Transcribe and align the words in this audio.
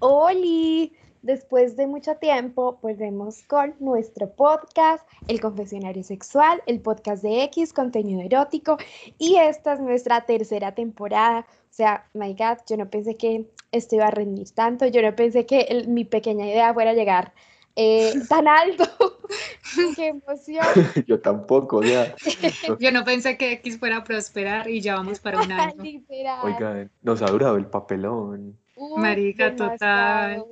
Oli, 0.00 0.92
después 1.22 1.76
de 1.76 1.86
mucho 1.86 2.14
tiempo 2.16 2.78
volvemos 2.82 3.42
con 3.44 3.74
nuestro 3.80 4.30
podcast, 4.30 5.06
El 5.26 5.40
Confesionario 5.40 6.04
Sexual, 6.04 6.62
el 6.66 6.80
podcast 6.80 7.22
de 7.22 7.42
X, 7.44 7.72
contenido 7.72 8.20
erótico, 8.20 8.78
y 9.18 9.36
esta 9.36 9.72
es 9.74 9.80
nuestra 9.80 10.20
tercera 10.24 10.74
temporada. 10.74 11.46
O 11.50 11.72
sea, 11.72 12.06
my 12.14 12.32
God, 12.34 12.58
yo 12.68 12.76
no 12.76 12.88
pensé 12.88 13.16
que 13.16 13.46
esto 13.72 13.96
iba 13.96 14.06
a 14.06 14.10
rendir 14.10 14.50
tanto, 14.52 14.86
yo 14.86 15.02
no 15.02 15.14
pensé 15.16 15.46
que 15.46 15.62
el- 15.62 15.88
mi 15.88 16.04
pequeña 16.04 16.46
idea 16.46 16.72
fuera 16.72 16.92
a 16.92 16.94
llegar 16.94 17.32
eh, 17.76 18.12
tan 18.28 18.48
alto. 18.48 18.84
¡Qué 19.96 20.08
emoción! 20.08 20.64
Yo 21.06 21.20
tampoco, 21.20 21.82
sea, 21.82 22.16
Yo 22.80 22.90
no 22.90 23.04
pensé 23.04 23.36
que 23.36 23.52
X 23.52 23.78
fuera 23.78 23.98
a 23.98 24.04
prosperar 24.04 24.68
y 24.68 24.80
ya 24.80 24.94
vamos 24.96 25.20
para 25.20 25.40
un 25.42 25.52
año. 25.52 25.82
Oigan, 26.42 26.90
nos 27.02 27.20
ha 27.22 27.26
durado 27.26 27.56
el 27.56 27.66
papelón, 27.66 28.58
Marica, 28.96 29.54
total. 29.54 30.44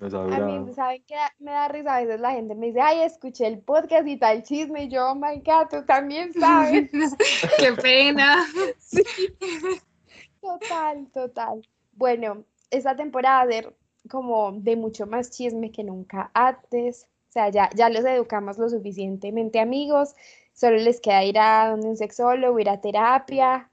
demasiado. 0.00 0.30
ha 0.30 0.36
A 0.36 0.40
mí, 0.40 0.74
¿saben 0.74 1.02
qué? 1.06 1.16
Me 1.38 1.50
da 1.50 1.68
risa 1.68 1.96
a 1.96 2.00
veces 2.00 2.20
la 2.20 2.32
gente 2.32 2.54
me 2.54 2.66
dice, 2.66 2.80
ay, 2.80 3.00
escuché 3.00 3.46
el 3.46 3.58
podcast 3.58 4.06
y 4.06 4.16
tal 4.16 4.42
chisme, 4.42 4.84
y 4.84 4.88
yo, 4.88 5.10
oh 5.10 5.14
my 5.14 5.38
God, 5.44 5.68
tú 5.70 5.84
también 5.84 6.32
sabes. 6.32 6.90
Qué 7.58 7.72
pena. 7.72 8.46
Total, 10.40 11.06
total. 11.12 11.68
Bueno, 11.92 12.44
esta 12.70 12.94
temporada 12.94 13.38
va 13.38 13.42
a 13.42 13.52
ser 13.52 13.76
como 14.08 14.52
de 14.52 14.76
mucho 14.76 15.04
más 15.06 15.32
chisme 15.32 15.72
que 15.72 15.82
nunca 15.82 16.30
antes. 16.32 17.08
O 17.28 17.32
sea, 17.32 17.48
ya, 17.50 17.68
ya 17.74 17.88
los 17.88 18.04
educamos 18.04 18.56
lo 18.56 18.68
suficientemente 18.68 19.58
amigos. 19.58 20.14
Solo 20.54 20.76
les 20.76 21.00
queda 21.00 21.24
ir 21.24 21.38
a 21.40 21.70
donde 21.70 21.88
un 21.88 21.96
sexólogo, 21.96 22.58
ir 22.60 22.70
a 22.70 22.80
terapia 22.80 23.68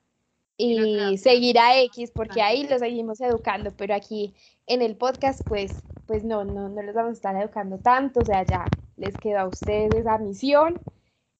y 0.57 1.17
seguir 1.17 1.59
a 1.59 1.79
X, 1.83 2.11
porque 2.11 2.41
Ah, 2.41 2.47
ahí 2.47 2.67
los 2.67 2.79
seguimos 2.79 3.19
educando, 3.21 3.71
pero 3.75 3.93
aquí 3.93 4.33
en 4.67 4.81
el 4.81 4.95
podcast, 4.95 5.45
pues, 5.47 5.83
pues 6.05 6.23
no, 6.23 6.45
no, 6.45 6.69
no 6.69 6.81
los 6.81 6.95
vamos 6.95 7.09
a 7.11 7.13
estar 7.13 7.35
educando 7.35 7.77
tanto. 7.79 8.21
O 8.21 8.25
sea, 8.25 8.43
ya 8.43 8.71
les 8.95 9.17
quedó 9.17 9.39
a 9.39 9.47
ustedes 9.47 9.93
esa 9.93 10.17
misión. 10.17 10.79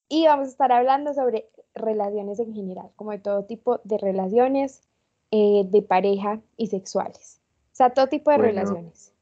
Y 0.08 0.26
vamos 0.26 0.48
a 0.48 0.50
estar 0.50 0.70
hablando 0.70 1.12
sobre 1.14 1.48
relaciones 1.74 2.38
en 2.38 2.54
general, 2.54 2.90
como 2.96 3.10
de 3.10 3.18
todo 3.18 3.44
tipo 3.44 3.80
de 3.84 3.98
relaciones 3.98 4.82
eh, 5.32 5.62
de 5.66 5.82
pareja 5.82 6.40
y 6.56 6.68
sexuales. 6.68 7.40
O 7.72 7.76
sea, 7.76 7.90
todo 7.90 8.06
tipo 8.06 8.30
de 8.30 8.36
Bueno, 8.38 8.52
relaciones. 8.52 9.12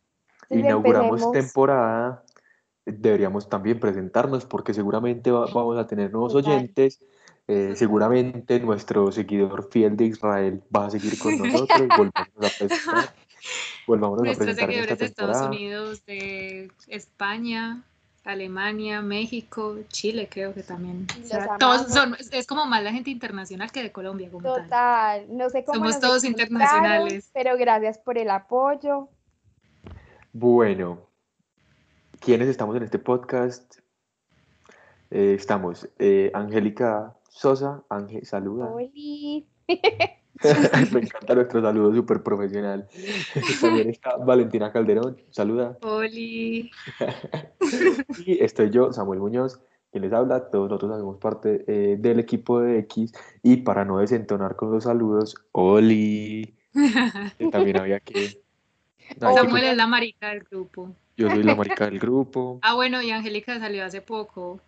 Entonces, 0.51 0.67
Inauguramos 0.67 1.23
empecemos- 1.23 1.33
temporada, 1.33 2.25
deberíamos 2.85 3.49
también 3.49 3.81
presentarnos 3.81 4.45
porque 4.45 4.75
seguramente 4.75 5.31
va- 5.31 5.47
vamos 5.55 5.79
a 5.79 5.87
tener 5.87 6.13
nuevos 6.13 6.33
Total. 6.35 6.53
oyentes. 6.53 7.01
Eh, 7.47 7.75
seguramente 7.77 8.59
nuestro 8.61 9.13
seguidor 9.13 9.69
fiel 9.71 9.97
de 9.97 10.07
Israel 10.07 10.63
va 10.75 10.87
a 10.87 10.91
seguir 10.91 11.19
con 11.19 11.37
nosotros. 11.39 11.89
Volvamos 11.89 12.39
a 12.39 12.59
presentar. 12.59 13.15
Volvamos 13.87 14.19
a 14.21 14.23
Nuestros 14.23 14.47
presentar 14.47 14.71
en 14.71 14.81
esta 14.81 14.97
seguidores 14.97 14.99
de 14.99 15.05
Estados. 15.05 15.49
Unidos, 15.49 16.07
de 16.07 16.71
España, 16.89 17.83
Alemania, 18.25 19.03
México, 19.03 19.77
Chile, 19.89 20.29
creo 20.31 20.55
que 20.55 20.63
también. 20.63 21.07
O 21.15 21.21
Los 21.21 21.29
sea, 21.29 21.59
todos 21.59 21.93
son, 21.93 22.17
es 22.33 22.47
como 22.47 22.65
más 22.65 22.83
la 22.83 22.93
gente 22.93 23.11
internacional 23.11 23.71
que 23.71 23.83
de 23.83 23.93
Colombia, 23.93 24.31
como 24.31 24.45
tal. 24.45 24.63
Total, 24.63 25.27
no 25.29 25.51
sé 25.51 25.65
cómo 25.65 25.79
Somos 25.79 26.01
todos 26.01 26.25
internacionales. 26.25 27.31
pero 27.35 27.59
gracias 27.59 27.99
por 27.99 28.17
el 28.17 28.31
apoyo. 28.31 29.09
Bueno, 30.33 31.07
¿quiénes 32.21 32.49
estamos 32.49 32.75
en 32.77 32.85
este 32.85 32.99
podcast? 32.99 33.81
Eh, 35.11 35.35
estamos 35.39 35.89
eh, 35.99 36.31
Angélica 36.33 37.15
Sosa, 37.39 37.83
Ángel, 37.89 38.25
saluda. 38.25 38.67
Oli. 38.67 39.45
Me 40.93 41.01
encanta 41.01 41.35
nuestro 41.35 41.61
saludo 41.63 41.93
súper 41.95 42.23
profesional. 42.23 42.87
También 43.61 43.91
está 43.91 44.17
Valentina 44.17 44.71
Calderón, 44.73 45.17
saluda. 45.31 45.77
Oli. 45.83 46.71
Y 48.25 48.43
estoy 48.43 48.71
yo, 48.71 48.93
Samuel 48.93 49.19
Muñoz, 49.21 49.61
quien 49.91 50.03
les 50.05 50.13
habla. 50.13 50.49
Todos 50.51 50.69
nosotros 50.71 50.93
hacemos 50.93 51.19
parte 51.19 51.65
eh, 51.67 51.97
del 51.99 52.21
equipo 52.21 52.61
de 52.61 52.79
X. 52.81 53.13
Y 53.43 53.59
para 53.59 53.85
no 53.85 53.99
desentonar 53.99 54.55
con 54.55 54.71
los 54.71 54.85
saludos, 54.85 55.35
Oli, 55.53 56.55
que 57.39 57.49
también 57.49 57.79
había 57.79 57.99
que... 58.01 58.45
había 59.21 59.35
que- 59.35 59.47
Samuel 59.49 59.65
es 59.65 59.77
la 59.77 59.87
marica 59.89 60.31
del 60.31 60.45
grupo. 60.45 60.95
yo 61.17 61.31
soy 61.31 61.43
la 61.43 61.57
marica 61.57 61.87
del 61.87 61.99
grupo. 61.99 62.61
Ah, 62.63 62.75
bueno, 62.75 63.03
y 63.03 63.11
Angélica 63.11 63.59
salió 63.59 63.85
hace 63.85 64.01
poco. 64.03 64.61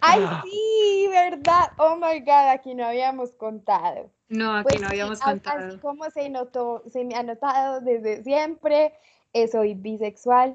Ay, 0.00 0.20
Ah. 0.26 0.42
sí, 0.44 1.06
¿verdad? 1.10 1.70
Oh 1.78 1.96
my 1.96 2.20
God, 2.20 2.48
aquí 2.50 2.74
no 2.74 2.86
habíamos 2.86 3.30
contado. 3.32 4.10
No, 4.28 4.54
aquí 4.54 4.62
Pues 4.64 4.80
no 4.80 4.88
sí, 4.88 4.92
habíamos 4.94 5.20
a- 5.20 5.30
Así 5.30 5.40
contado. 5.40 5.80
como 5.80 6.10
se 6.10 6.28
notó, 6.30 6.82
se 6.90 7.04
me 7.04 7.14
ha 7.16 7.22
notado 7.22 7.80
desde 7.80 8.22
siempre, 8.22 8.94
eh, 9.32 9.48
soy 9.48 9.74
bisexual. 9.74 10.50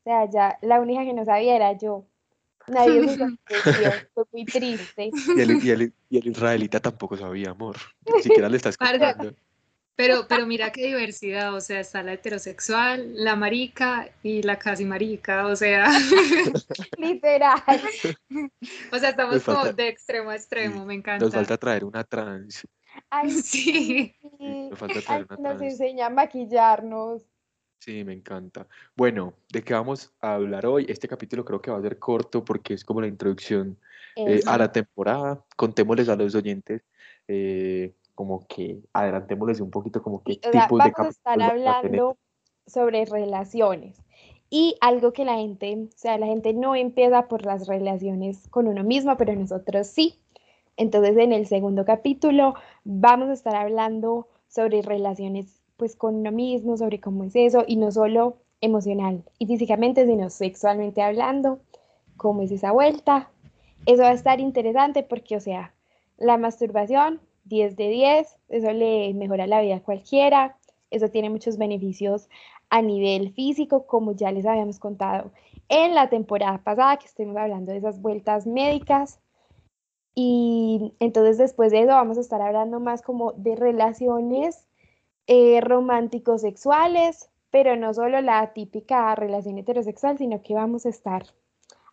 O 0.00 0.02
sea, 0.04 0.30
ya 0.30 0.58
la 0.62 0.80
única 0.80 1.04
que 1.04 1.12
no 1.12 1.24
sabía 1.24 1.54
era 1.56 1.72
yo. 1.72 2.04
Nadie 2.66 3.00
se 3.08 3.16
sorprendió, 3.18 3.38
fue 4.14 4.24
muy 4.32 4.44
triste. 4.44 5.10
Y 5.36 5.40
el, 5.40 5.64
y 5.64 5.70
el- 5.70 5.94
y 6.10 6.18
el 6.18 6.26
israelita 6.28 6.80
tampoco 6.80 7.16
sabía, 7.16 7.50
amor. 7.50 7.76
Ni 8.14 8.22
siquiera 8.22 8.48
le 8.48 8.56
está 8.56 8.70
escuchando. 8.70 9.34
Pero, 9.98 10.26
pero 10.28 10.46
mira 10.46 10.70
qué 10.70 10.86
diversidad, 10.86 11.52
o 11.52 11.60
sea, 11.60 11.80
está 11.80 12.04
la 12.04 12.12
heterosexual, 12.12 13.14
la 13.16 13.34
marica 13.34 14.08
y 14.22 14.42
la 14.42 14.56
casi 14.56 14.84
marica, 14.84 15.44
o 15.46 15.56
sea, 15.56 15.88
Literal. 16.98 17.60
o 18.92 18.96
sea, 18.98 19.10
estamos 19.10 19.34
Nos 19.34 19.42
como 19.44 19.72
de 19.72 19.88
extremo 19.88 20.30
a 20.30 20.36
extremo, 20.36 20.86
me 20.86 20.94
encanta. 20.94 21.24
Nos 21.24 21.34
falta 21.34 21.56
traer 21.56 21.84
una 21.84 22.04
trans. 22.04 22.64
Ay, 23.10 23.30
Sí. 23.42 24.14
sí. 24.38 24.68
Nos 24.70 24.78
falta 24.78 25.00
traer 25.00 25.26
una 25.30 25.36
nos 25.50 25.58
trans. 25.58 25.62
enseña 25.72 26.06
a 26.06 26.10
maquillarnos. 26.10 27.26
Sí, 27.80 28.04
me 28.04 28.12
encanta. 28.12 28.68
Bueno, 28.94 29.34
¿de 29.52 29.64
qué 29.64 29.74
vamos 29.74 30.12
a 30.20 30.34
hablar 30.34 30.64
hoy? 30.66 30.86
Este 30.88 31.08
capítulo 31.08 31.44
creo 31.44 31.60
que 31.60 31.72
va 31.72 31.78
a 31.78 31.82
ser 31.82 31.98
corto 31.98 32.44
porque 32.44 32.74
es 32.74 32.84
como 32.84 33.00
la 33.00 33.08
introducción 33.08 33.76
eh, 34.14 34.42
a 34.46 34.58
la 34.58 34.70
temporada. 34.70 35.44
Contémosles 35.56 36.08
a 36.08 36.14
los 36.14 36.36
oyentes, 36.36 36.82
eh, 37.26 37.94
como 38.18 38.48
que 38.48 38.80
adelantémosles 38.94 39.60
un 39.60 39.70
poquito 39.70 40.02
como 40.02 40.24
qué 40.24 40.40
O 40.44 40.50
sea, 40.50 40.64
tipos 40.64 40.82
de 40.82 40.90
vamos 40.90 41.06
a 41.06 41.10
estar 41.10 41.40
hablando 41.40 42.18
sobre 42.66 43.04
relaciones. 43.04 44.02
Y 44.50 44.74
algo 44.80 45.12
que 45.12 45.24
la 45.24 45.36
gente, 45.36 45.86
o 45.86 45.96
sea, 45.96 46.18
la 46.18 46.26
gente 46.26 46.52
no 46.52 46.74
empieza 46.74 47.28
por 47.28 47.46
las 47.46 47.68
relaciones 47.68 48.48
con 48.48 48.66
uno 48.66 48.82
mismo, 48.82 49.16
pero 49.16 49.36
nosotros 49.36 49.86
sí. 49.86 50.18
Entonces, 50.76 51.16
en 51.16 51.32
el 51.32 51.46
segundo 51.46 51.84
capítulo 51.84 52.54
vamos 52.82 53.28
a 53.28 53.34
estar 53.34 53.54
hablando 53.54 54.26
sobre 54.48 54.82
relaciones 54.82 55.62
pues 55.76 55.94
con 55.94 56.16
uno 56.16 56.32
mismo, 56.32 56.76
sobre 56.76 56.98
cómo 56.98 57.22
es 57.22 57.36
eso, 57.36 57.62
y 57.68 57.76
no 57.76 57.92
solo 57.92 58.38
emocional 58.60 59.22
y 59.38 59.46
físicamente, 59.46 60.04
sino 60.06 60.28
sexualmente 60.28 61.02
hablando, 61.02 61.60
cómo 62.16 62.42
es 62.42 62.50
esa 62.50 62.72
vuelta. 62.72 63.30
Eso 63.86 64.02
va 64.02 64.08
a 64.08 64.14
estar 64.14 64.40
interesante 64.40 65.04
porque, 65.04 65.36
o 65.36 65.40
sea, 65.40 65.72
la 66.16 66.36
masturbación, 66.36 67.20
10 67.48 67.76
de 67.76 67.88
10, 67.88 68.36
eso 68.48 68.72
le 68.72 69.14
mejora 69.14 69.46
la 69.46 69.60
vida 69.60 69.76
a 69.76 69.82
cualquiera, 69.82 70.56
eso 70.90 71.08
tiene 71.10 71.30
muchos 71.30 71.58
beneficios 71.58 72.28
a 72.70 72.82
nivel 72.82 73.32
físico, 73.32 73.86
como 73.86 74.12
ya 74.12 74.30
les 74.32 74.46
habíamos 74.46 74.78
contado 74.78 75.30
en 75.68 75.94
la 75.94 76.08
temporada 76.08 76.58
pasada, 76.58 76.96
que 76.98 77.06
estuvimos 77.06 77.36
hablando 77.36 77.72
de 77.72 77.78
esas 77.78 78.00
vueltas 78.00 78.46
médicas. 78.46 79.20
Y 80.14 80.94
entonces 80.98 81.38
después 81.38 81.70
de 81.70 81.80
eso 81.80 81.92
vamos 81.92 82.18
a 82.18 82.22
estar 82.22 82.42
hablando 82.42 82.80
más 82.80 83.02
como 83.02 83.32
de 83.32 83.54
relaciones 83.54 84.66
eh, 85.26 85.60
románticos 85.60 86.40
sexuales, 86.40 87.30
pero 87.50 87.76
no 87.76 87.94
solo 87.94 88.20
la 88.20 88.52
típica 88.52 89.14
relación 89.14 89.58
heterosexual, 89.58 90.18
sino 90.18 90.42
que 90.42 90.54
vamos 90.54 90.86
a 90.86 90.88
estar 90.88 91.24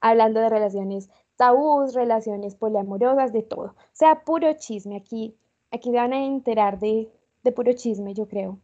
hablando 0.02 0.40
de 0.40 0.50
relaciones 0.50 1.10
tabús, 1.36 1.94
relaciones 1.94 2.56
poliamorosas, 2.56 3.34
de 3.34 3.44
todo. 3.44 3.66
O 3.66 3.76
sea, 3.94 4.24
puro 4.24 4.54
chisme. 4.54 4.96
Aquí, 4.96 5.36
aquí 5.76 5.92
se 5.92 5.98
van 5.98 6.14
a 6.14 6.26
enterar 6.26 6.80
de, 6.80 7.10
de 7.44 7.52
puro 7.52 7.74
chisme, 7.74 8.14
yo 8.14 8.28
creo. 8.28 8.60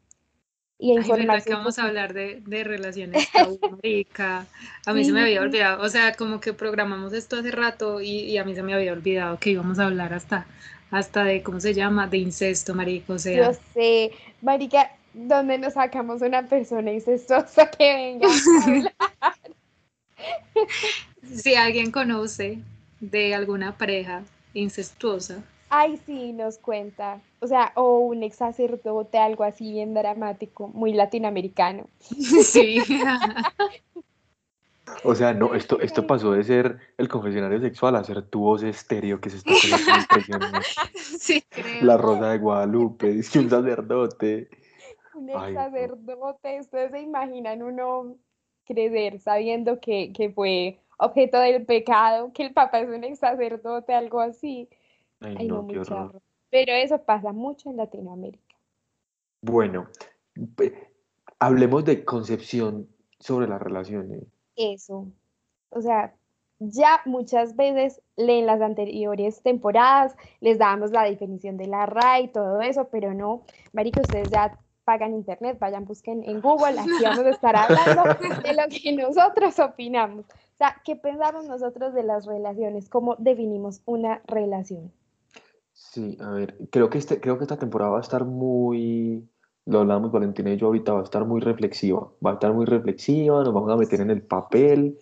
Y 0.80 0.94
a 0.98 1.02
Ay, 1.04 1.12
verdad 1.14 1.44
que 1.44 1.54
vamos 1.54 1.80
a 1.80 1.84
hablar 1.86 2.14
de, 2.14 2.42
de 2.46 2.64
relaciones 2.64 3.32
marica. 3.70 4.48
A 4.86 4.94
mí 4.94 5.04
se 5.06 5.12
me 5.14 5.22
había 5.22 5.42
Sí. 5.42 5.42
olvidado, 5.42 5.82
o 5.84 5.90
sea, 5.90 6.14
como 6.16 6.40
que 6.42 6.54
programamos 6.54 7.14
esto 7.14 7.38
hace 7.38 7.52
rato 7.52 8.02
y, 8.02 8.10
y 8.26 8.38
a 8.38 8.44
mí 8.46 8.56
se 8.56 8.64
me 8.64 8.74
había 8.74 8.94
olvidado 8.94 9.40
que 9.40 9.52
íbamos 9.52 9.80
a 9.80 9.86
hablar 9.86 10.14
hasta, 10.14 10.48
hasta 10.92 11.24
de, 11.24 11.44
¿cómo 11.44 11.60
se 11.62 11.74
llama? 11.74 12.08
De 12.08 12.18
incesto, 12.18 12.74
marico, 12.76 13.14
o 13.14 13.20
sea, 13.20 13.50
Yo 13.50 13.54
sé, 13.54 14.12
marica, 14.42 14.92
¿dónde 15.14 15.58
nos 15.58 15.74
sacamos 15.74 16.22
una 16.22 16.48
persona 16.48 16.92
incestuosa 16.92 17.70
que 17.72 17.94
venga 17.96 18.28
a 18.56 18.66
hablar? 18.72 18.94
si 21.24 21.56
alguien 21.56 21.92
conoce 21.92 22.60
de 23.00 23.34
alguna 23.36 23.78
pareja 23.78 24.24
incestuosa, 24.54 25.44
Ay, 25.74 25.96
sí, 26.06 26.34
nos 26.34 26.58
cuenta. 26.58 27.22
O 27.40 27.48
sea, 27.48 27.72
o 27.76 28.00
un 28.00 28.24
ex 28.24 28.36
sacerdote, 28.36 29.18
algo 29.18 29.46
así 29.46 29.72
bien 29.72 29.94
dramático, 29.94 30.68
muy 30.68 30.92
latinoamericano. 30.92 31.88
sí, 32.00 32.82
O 35.06 35.16
sea, 35.16 35.34
no, 35.34 35.56
esto, 35.56 35.80
esto 35.80 36.06
pasó 36.06 36.34
de 36.34 36.44
ser 36.44 36.78
el 36.98 37.08
confesionario 37.08 37.62
sexual 37.62 37.96
a 37.96 38.04
ser 38.04 38.22
tu 38.24 38.42
voz 38.42 38.64
estéreo, 38.64 39.22
que 39.22 39.30
es 39.30 39.36
esta 39.36 39.54
cosa 39.54 39.78
tan 39.86 40.02
impresionante. 40.02 40.68
sí, 40.94 41.42
creo. 41.48 41.86
La 41.86 41.96
Rosa 41.96 42.32
de 42.32 42.38
Guadalupe, 42.40 43.20
es 43.20 43.30
que 43.30 43.40
un 43.40 43.50
sacerdote. 43.50 44.50
Un 45.16 45.30
ex 45.30 45.54
sacerdote, 45.54 46.60
ustedes 46.60 46.92
se 46.92 47.00
imaginan 47.00 47.64
uno 47.64 48.18
crecer 48.66 49.22
sabiendo 49.22 49.80
que, 49.80 50.12
que 50.12 50.32
fue 50.32 50.82
objeto 50.98 51.40
del 51.40 51.66
pecado, 51.66 52.34
que 52.34 52.44
el 52.44 52.52
papá 52.52 52.82
es 52.82 52.90
un 52.90 53.06
ex 53.06 53.20
sacerdote, 53.20 53.94
algo 53.94 54.20
así. 54.20 54.68
Ay, 55.22 55.36
Ay, 55.38 55.48
no, 55.48 55.56
no, 55.56 55.64
muy 55.64 55.74
qué 55.74 55.80
horror. 55.80 56.08
charro. 56.08 56.22
Pero 56.50 56.74
eso 56.74 57.02
pasa 57.04 57.32
mucho 57.32 57.70
en 57.70 57.78
Latinoamérica. 57.78 58.56
Bueno, 59.42 59.88
hablemos 61.40 61.86
de 61.86 62.04
concepción 62.04 62.88
sobre 63.20 63.48
las 63.48 63.62
relaciones. 63.62 64.24
Eso. 64.56 65.08
O 65.70 65.82
sea, 65.82 66.14
ya 66.60 67.02
muchas 67.06 67.56
veces 67.56 68.02
en 68.18 68.46
las 68.46 68.62
anteriores 68.62 69.42
temporadas 69.42 70.16
les 70.42 70.60
dábamos 70.60 70.92
la 70.92 71.04
definición 71.04 71.58
de 71.58 71.68
la 71.68 71.86
RAE 71.86 72.24
y 72.24 72.28
todo 72.28 72.62
eso, 72.62 72.90
pero 72.92 73.14
no, 73.14 73.44
marica, 73.74 74.02
ustedes 74.02 74.30
ya 74.30 74.60
pagan 74.84 75.14
internet, 75.14 75.58
vayan, 75.60 75.86
busquen 75.86 76.24
en 76.24 76.42
Google, 76.42 76.80
aquí 76.80 77.04
vamos 77.04 77.26
a 77.26 77.30
estar 77.30 77.56
hablando 77.56 78.04
de 78.44 78.54
lo 78.54 78.64
que 78.70 78.92
nosotros 78.92 79.58
opinamos. 79.60 80.26
O 80.26 80.58
sea, 80.58 80.76
¿qué 80.84 80.96
pensamos 80.96 81.46
nosotros 81.46 81.94
de 81.94 82.04
las 82.04 82.26
relaciones? 82.26 82.90
¿Cómo 82.90 83.16
definimos 83.18 83.82
una 83.86 84.22
relación? 84.28 84.92
Sí, 85.90 86.18
a 86.22 86.30
ver, 86.30 86.58
creo 86.72 86.90
que, 86.90 87.00
este, 87.00 87.20
creo 87.20 87.38
que 87.38 87.44
esta 87.44 87.58
temporada 87.58 87.92
va 87.92 87.98
a 87.98 88.02
estar 88.02 88.24
muy, 88.24 89.28
lo 89.66 89.80
hablamos 89.80 90.12
Valentina 90.12 90.54
y 90.54 90.58
yo 90.58 90.68
ahorita, 90.68 90.94
va 90.94 91.02
a 91.02 91.04
estar 91.04 91.26
muy 91.26 91.42
reflexiva, 91.42 92.08
va 92.26 92.32
a 92.32 92.34
estar 92.36 92.54
muy 92.54 92.66
reflexiva, 92.66 93.44
nos 93.44 93.54
vamos 93.54 93.72
a 93.72 93.76
meter 93.76 94.00
en 94.00 94.12
el 94.12 94.22
papel, 94.22 94.98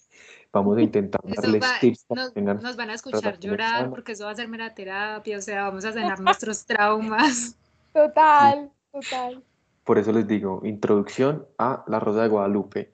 vamos 0.51 0.77
a 0.77 0.81
intentar 0.81 1.21
Eso 1.27 1.41
darles 1.41 1.61
va- 1.61 1.79
tips 1.79 2.05
para 2.05 2.21
nos, 2.21 2.29
que 2.29 2.35
tengan 2.35 2.63
nos 2.63 2.75
van 2.75 2.89
a 2.89 2.93
escuchar 2.93 3.39
llorar 3.39 3.89
porque 3.91 4.13
eso 4.13 4.25
va 4.25 4.31
a 4.31 4.35
ser 4.35 4.47
mera 4.47 4.73
terapia, 4.73 5.37
o 5.37 5.41
sea, 5.41 5.65
vamos 5.65 5.85
a 5.85 5.91
sanar 5.91 6.19
nuestros 6.21 6.65
traumas. 6.65 7.55
Total, 7.93 8.71
total. 8.91 9.43
Por 9.83 9.97
eso 9.97 10.11
les 10.11 10.27
digo, 10.27 10.61
introducción 10.63 11.45
a 11.57 11.83
La 11.87 11.99
Rosa 11.99 12.21
de 12.23 12.29
Guadalupe. 12.29 12.93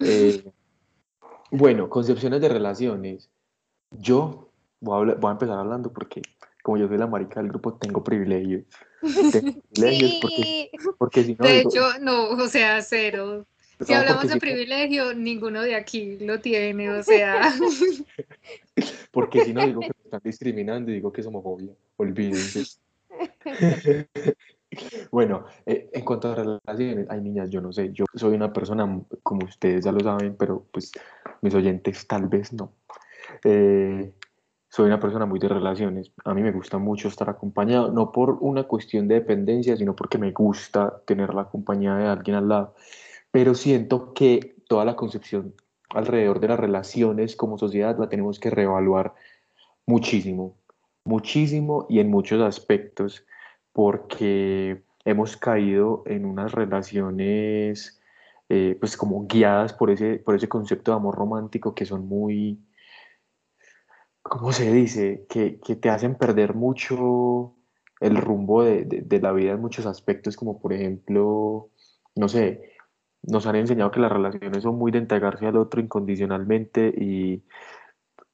Eh, 0.00 0.50
bueno, 1.50 1.90
concepciones 1.90 2.40
de 2.40 2.48
relaciones. 2.48 3.30
Yo 3.90 4.50
voy 4.80 5.10
a, 5.10 5.14
voy 5.14 5.28
a 5.28 5.32
empezar 5.32 5.58
hablando 5.58 5.92
porque 5.92 6.22
como 6.64 6.78
yo 6.78 6.88
soy 6.88 6.96
la 6.96 7.06
marica 7.06 7.40
del 7.40 7.50
grupo, 7.50 7.74
tengo 7.74 8.02
privilegios. 8.02 8.64
Tengo 9.32 9.52
privilegios 9.70 10.32
Sí, 10.34 10.70
porque 10.96 11.22
si 11.22 11.34
no... 11.34 11.44
De 11.44 11.60
hecho, 11.60 11.98
no, 12.00 12.30
o 12.30 12.48
sea, 12.48 12.80
cero. 12.80 13.44
Si 13.84 13.92
no, 13.92 13.98
hablamos 13.98 14.28
de 14.28 14.32
si 14.32 14.38
privilegio, 14.38 15.12
ninguno 15.12 15.60
de 15.60 15.74
aquí 15.74 16.16
lo 16.20 16.40
tiene, 16.40 16.88
o 16.88 17.02
sea, 17.02 17.52
Porque 19.12 19.44
si 19.44 19.52
no 19.52 19.66
digo 19.66 19.80
que 19.80 19.88
me 19.88 20.04
están 20.04 20.22
discriminando 20.24 20.90
y 20.90 20.94
digo 20.94 21.12
que 21.12 21.20
es 21.20 21.26
homofobia. 21.26 21.72
Olvídense. 21.96 22.64
Bueno, 25.12 25.44
eh, 25.66 25.88
en 25.92 26.04
cuanto 26.04 26.32
a 26.32 26.34
relaciones, 26.34 27.06
hay 27.08 27.20
niñas, 27.20 27.48
yo 27.48 27.60
no 27.60 27.72
sé, 27.72 27.92
yo 27.92 28.06
soy 28.12 28.34
una 28.34 28.52
persona, 28.52 29.00
como 29.22 29.46
ustedes 29.46 29.84
ya 29.84 29.92
lo 29.92 30.00
saben, 30.00 30.34
pero 30.36 30.66
pues 30.72 30.90
mis 31.42 31.54
oyentes 31.54 32.08
tal 32.08 32.26
vez 32.26 32.52
no. 32.52 32.72
Eh, 33.44 34.12
soy 34.74 34.86
una 34.86 34.98
persona 34.98 35.24
muy 35.24 35.38
de 35.38 35.46
relaciones. 35.46 36.10
A 36.24 36.34
mí 36.34 36.42
me 36.42 36.50
gusta 36.50 36.78
mucho 36.78 37.06
estar 37.06 37.30
acompañado, 37.30 37.92
no 37.92 38.10
por 38.10 38.38
una 38.40 38.64
cuestión 38.64 39.06
de 39.06 39.14
dependencia, 39.14 39.76
sino 39.76 39.94
porque 39.94 40.18
me 40.18 40.32
gusta 40.32 41.00
tener 41.06 41.32
la 41.32 41.44
compañía 41.44 41.94
de 41.94 42.08
alguien 42.08 42.36
al 42.36 42.48
lado. 42.48 42.74
Pero 43.30 43.54
siento 43.54 44.12
que 44.14 44.56
toda 44.66 44.84
la 44.84 44.96
concepción 44.96 45.54
alrededor 45.90 46.40
de 46.40 46.48
las 46.48 46.58
relaciones 46.58 47.36
como 47.36 47.56
sociedad 47.56 47.96
la 48.00 48.08
tenemos 48.08 48.40
que 48.40 48.50
reevaluar 48.50 49.14
muchísimo, 49.86 50.56
muchísimo 51.04 51.86
y 51.88 52.00
en 52.00 52.10
muchos 52.10 52.42
aspectos, 52.42 53.24
porque 53.72 54.82
hemos 55.04 55.36
caído 55.36 56.02
en 56.06 56.24
unas 56.24 56.50
relaciones 56.50 58.00
eh, 58.48 58.76
pues 58.80 58.96
como 58.96 59.24
guiadas 59.28 59.72
por 59.72 59.92
ese, 59.92 60.16
por 60.16 60.34
ese 60.34 60.48
concepto 60.48 60.90
de 60.90 60.96
amor 60.96 61.14
romántico 61.14 61.76
que 61.76 61.86
son 61.86 62.08
muy, 62.08 62.58
¿cómo 64.24 64.52
se 64.52 64.72
dice? 64.72 65.26
Que, 65.30 65.60
que 65.60 65.76
te 65.76 65.90
hacen 65.90 66.16
perder 66.16 66.54
mucho 66.54 67.56
el 68.00 68.16
rumbo 68.18 68.64
de, 68.64 68.84
de- 68.86 69.02
de 69.02 69.20
la 69.22 69.32
vida 69.32 69.52
en 69.54 69.62
muchos 69.62 69.86
aspectos, 69.86 70.36
como 70.36 70.60
por 70.60 70.72
ejemplo, 70.72 71.70
no 72.16 72.28
sé, 72.28 72.72
nos 73.22 73.46
han 73.46 73.56
enseñado 73.56 73.92
que 73.92 74.00
las 74.00 74.12
relaciones 74.12 74.62
son 74.64 74.76
muy 74.78 74.92
de 74.92 74.98
entregarse 75.00 75.46
al 75.46 75.58
otro 75.58 75.80
incondicionalmente 75.82 76.88
y 76.98 77.44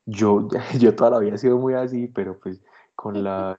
yo, 0.07 0.49
yo 0.81 0.95
toda 0.97 1.21
la 1.21 1.27
he 1.35 1.39
sido 1.39 1.59
muy 1.59 1.75
así, 1.75 2.09
pero 2.09 2.39
pues 2.41 2.63
con 2.97 3.23
las, 3.25 3.59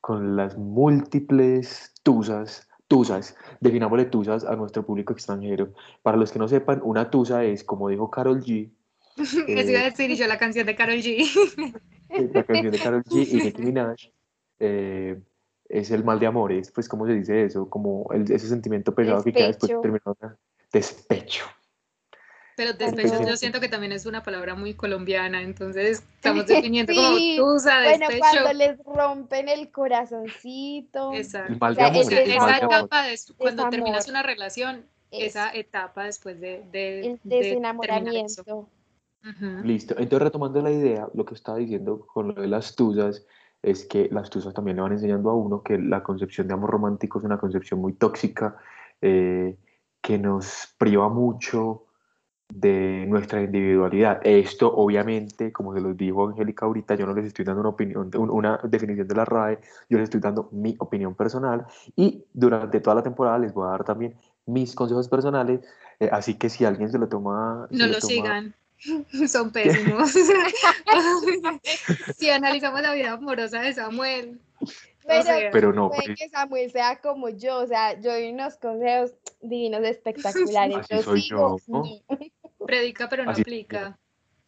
con 0.00 0.36
las 0.36 0.56
múltiples 0.58 1.94
tusas, 2.04 2.68
tusas, 2.88 3.36
definámosle 3.60 4.06
tusas 4.06 4.44
a 4.44 4.56
nuestro 4.56 4.84
público 4.86 5.12
extranjero. 5.14 5.72
Para 6.02 6.16
los 6.18 6.32
que 6.32 6.38
no 6.40 6.48
sepan, 6.48 6.80
una 6.84 7.10
tusa 7.10 7.44
es, 7.44 7.64
como 7.64 7.88
dijo 7.90 8.10
Carol 8.10 8.42
G, 8.42 8.72
eso 9.18 9.40
iba 9.70 9.80
a 9.80 9.84
decir 9.84 10.10
y 10.10 10.16
yo 10.16 10.26
la 10.26 10.38
canción 10.38 10.66
de 10.66 10.74
Carol 10.74 10.96
G. 10.96 11.72
la 12.32 12.44
canción 12.44 12.72
de 12.72 12.78
Karol 12.78 13.04
G 13.04 13.26
y 13.30 13.36
Nicki 13.42 13.62
Minaj, 13.62 13.96
eh, 14.60 15.18
es 15.68 15.90
el 15.90 16.04
mal 16.04 16.18
de 16.20 16.26
amores, 16.26 16.70
pues, 16.70 16.88
¿cómo 16.88 17.06
se 17.06 17.14
dice 17.14 17.44
eso? 17.44 17.68
Como 17.70 18.06
el- 18.12 18.30
ese 18.30 18.46
sentimiento 18.48 18.94
pesado 18.94 19.22
que 19.24 19.32
queda 19.32 19.46
después 19.48 19.68
de 19.70 19.74
Despecho. 19.76 19.80
terminar 19.80 20.16
una- 20.20 20.38
despecho. 20.72 21.44
Pero 22.54 22.74
despecho 22.74 23.08
Despecho. 23.14 23.30
yo 23.30 23.36
siento 23.38 23.60
que 23.60 23.68
también 23.70 23.92
es 23.92 24.04
una 24.04 24.22
palabra 24.22 24.54
muy 24.54 24.74
colombiana, 24.74 25.40
entonces 25.40 26.02
estamos 26.16 26.46
definiendo 26.46 26.94
como 26.94 27.16
Sí, 27.16 27.36
tusa, 27.38 27.80
Bueno, 27.82 27.98
despecho. 28.08 28.20
cuando 28.20 28.52
les 28.52 28.78
rompen 28.84 29.48
el 29.48 29.70
corazoncito. 29.70 31.14
Exacto. 31.14 31.52
El 31.52 31.58
mal 31.58 31.72
O 31.72 31.74
sea, 31.76 31.84
de 31.84 31.90
amor, 31.90 32.02
ese 32.02 32.12
Esa, 32.14 32.22
el 32.22 32.30
es 32.30 32.36
mal 32.36 32.48
esa 32.50 32.58
de 32.58 32.64
amor. 32.64 32.76
etapa, 32.76 33.02
de, 33.04 33.18
cuando 33.38 33.62
amor. 33.62 33.70
terminas 33.74 34.08
una 34.08 34.22
relación, 34.22 34.84
Eso, 35.10 35.24
esa 35.26 35.50
etapa 35.54 36.04
después 36.04 36.38
de, 36.40 36.62
de, 36.70 37.00
el 37.12 37.20
de 37.24 37.58
Listo. 39.64 39.94
Entonces, 39.98 40.22
retomando 40.22 40.60
la 40.60 40.70
idea, 40.70 41.08
lo 41.14 41.24
que 41.24 41.34
estaba 41.34 41.58
diciendo 41.58 42.06
con 42.06 42.28
lo 42.28 42.34
de 42.34 42.48
las 42.48 42.74
tusas, 42.74 43.24
es 43.62 43.84
que 43.86 44.08
las 44.10 44.28
tusas 44.28 44.52
también 44.54 44.76
le 44.76 44.82
van 44.82 44.92
enseñando 44.92 45.30
a 45.30 45.34
uno 45.34 45.62
que 45.62 45.78
la 45.78 46.02
concepción 46.02 46.48
de 46.48 46.54
amor 46.54 46.70
romántico 46.70 47.18
es 47.20 47.24
una 47.24 47.38
concepción 47.38 47.80
muy 47.80 47.92
tóxica, 47.92 48.56
eh, 49.00 49.56
que 50.00 50.18
nos 50.18 50.74
priva 50.78 51.08
mucho 51.08 51.84
de 52.52 53.06
nuestra 53.08 53.40
individualidad. 53.42 54.20
Esto, 54.24 54.74
obviamente, 54.74 55.52
como 55.52 55.72
se 55.74 55.80
los 55.80 55.96
dijo 55.96 56.28
Angélica 56.28 56.66
ahorita, 56.66 56.96
yo 56.96 57.06
no 57.06 57.14
les 57.14 57.26
estoy 57.26 57.44
dando 57.44 57.60
una 57.60 57.70
opinión, 57.70 58.10
un- 58.18 58.30
una 58.30 58.58
definición 58.64 59.08
de 59.08 59.14
la 59.14 59.24
RAE, 59.24 59.58
yo 59.88 59.96
les 59.98 60.04
estoy 60.04 60.20
dando 60.20 60.48
mi 60.52 60.74
opinión 60.78 61.14
personal 61.14 61.64
y 61.96 62.24
durante 62.34 62.80
toda 62.80 62.96
la 62.96 63.02
temporada 63.02 63.38
les 63.38 63.54
voy 63.54 63.66
a 63.68 63.70
dar 63.70 63.84
también 63.84 64.14
mis 64.44 64.74
consejos 64.74 65.08
personales, 65.08 65.60
eh, 66.00 66.10
así 66.12 66.34
que 66.34 66.50
si 66.50 66.64
alguien 66.64 66.90
se 66.90 66.98
lo 66.98 67.08
toma... 67.08 67.68
se 67.70 67.76
No 67.76 67.86
lo 67.86 67.92
lo 67.92 68.00
sigan, 68.00 68.54
son 69.28 69.52
pésimos. 69.52 70.12
si 72.16 72.30
analizamos 72.30 72.82
la 72.82 72.94
vida 72.94 73.12
amorosa 73.12 73.60
de 73.60 73.74
Samuel, 73.74 74.40
Pero, 75.06 75.22
sea, 75.22 75.50
Pero 75.50 75.72
no, 75.72 75.90
puede 75.90 76.14
que 76.14 76.28
Samuel 76.28 76.70
sea 76.70 77.00
como 77.00 77.28
yo, 77.28 77.58
o 77.58 77.66
sea, 77.66 77.98
yo 78.00 78.12
doy 78.12 78.30
unos 78.30 78.56
consejos 78.56 79.14
divinos, 79.40 79.82
espectaculares. 79.82 80.78
Así 80.78 80.94
yo 80.94 81.02
soy 81.02 81.22
sigo, 81.22 81.58
yo, 81.58 81.64
¿no? 81.68 81.84
sí. 81.84 82.02
predica 82.66 83.08
pero 83.08 83.24
no 83.24 83.30
Así- 83.32 83.42
aplica. 83.42 83.98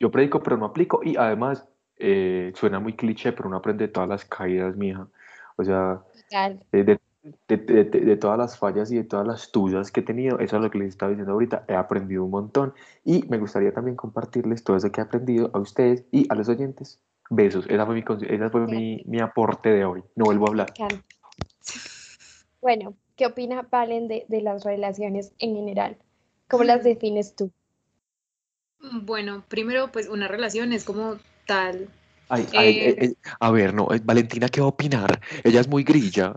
Yo 0.01 0.11
predico, 0.11 0.43
pero 0.43 0.57
no 0.57 0.67
aplico. 0.67 1.01
Y 1.03 1.17
además, 1.17 1.67
eh, 1.97 2.53
suena 2.57 2.81
muy 2.81 2.95
cliché, 2.95 3.33
pero 3.33 3.49
uno 3.49 3.57
aprende 3.57 3.87
de 3.87 3.93
todas 3.93 4.09
las 4.09 4.25
caídas, 4.25 4.77
mija. 4.77 5.07
O 5.57 5.65
sea, 5.65 6.01
Total. 6.25 6.61
eh, 6.73 6.77
de, 6.79 6.85
de- 6.85 7.01
de- 7.49 7.57
de- 7.57 7.85
de 7.85 8.17
todas 8.17 8.39
las 8.39 8.59
fallas 8.59 8.91
y 8.93 8.97
de 8.97 9.05
todas 9.05 9.27
las 9.27 9.51
tuyas 9.51 9.91
que 9.91 10.01
he 10.01 10.03
tenido, 10.03 10.39
eso 10.39 10.57
es 10.57 10.63
lo 10.63 10.71
que 10.71 10.79
les 10.79 10.89
estaba 10.89 11.11
diciendo 11.11 11.33
ahorita. 11.33 11.65
He 11.69 11.75
aprendido 11.75 12.25
un 12.25 12.31
montón. 12.31 12.75
Y 13.05 13.25
me 13.29 13.39
gustaría 13.39 13.73
también 13.73 13.97
compartirles 13.97 14.63
todo 14.63 14.77
eso 14.77 14.93
que 14.93 15.01
he 15.01 15.05
aprendido 15.05 15.51
a 15.55 15.59
ustedes 15.59 16.05
y 16.11 16.27
a 16.31 16.35
los 16.35 16.49
oyentes. 16.49 17.01
Besos. 17.31 17.67
Esa 17.69 17.87
fue 17.87 17.95
mi, 17.95 18.05
esa 18.29 18.51
fue 18.51 18.67
mi, 18.67 19.03
mi 19.07 19.21
aporte 19.21 19.71
de 19.71 19.85
hoy. 19.85 20.03
No 20.15 20.27
vuelvo 20.27 20.47
a 20.47 20.51
hablar. 20.51 20.75
Bueno, 22.61 22.95
¿qué 23.17 23.27
opina 23.27 23.67
Valen 23.71 24.09
de, 24.09 24.27
de 24.29 24.43
las 24.43 24.65
relaciones 24.65 25.33
en 25.39 25.55
general? 25.55 25.97
¿Cómo 26.49 26.65
las 26.65 26.81
Mm. 26.81 26.85
defines 26.85 27.35
tú? 27.35 27.51
Bueno, 29.03 29.45
primero, 29.49 29.91
pues 29.91 30.09
una 30.09 30.29
relación 30.29 30.73
es 30.73 30.85
como 30.85 31.17
tal. 31.47 31.89
Ay, 32.29 32.47
ay, 32.55 32.69
Eh, 32.69 32.89
eh, 32.89 32.97
eh, 33.07 33.15
a 33.41 33.51
ver, 33.51 33.73
no, 33.75 33.89
eh, 33.93 34.01
Valentina, 34.03 34.49
¿qué 34.49 34.61
va 34.61 34.67
a 34.67 34.71
opinar? 34.71 35.21
Ella 35.43 35.61
es 35.61 35.69
muy 35.69 35.85
grilla. 35.85 36.37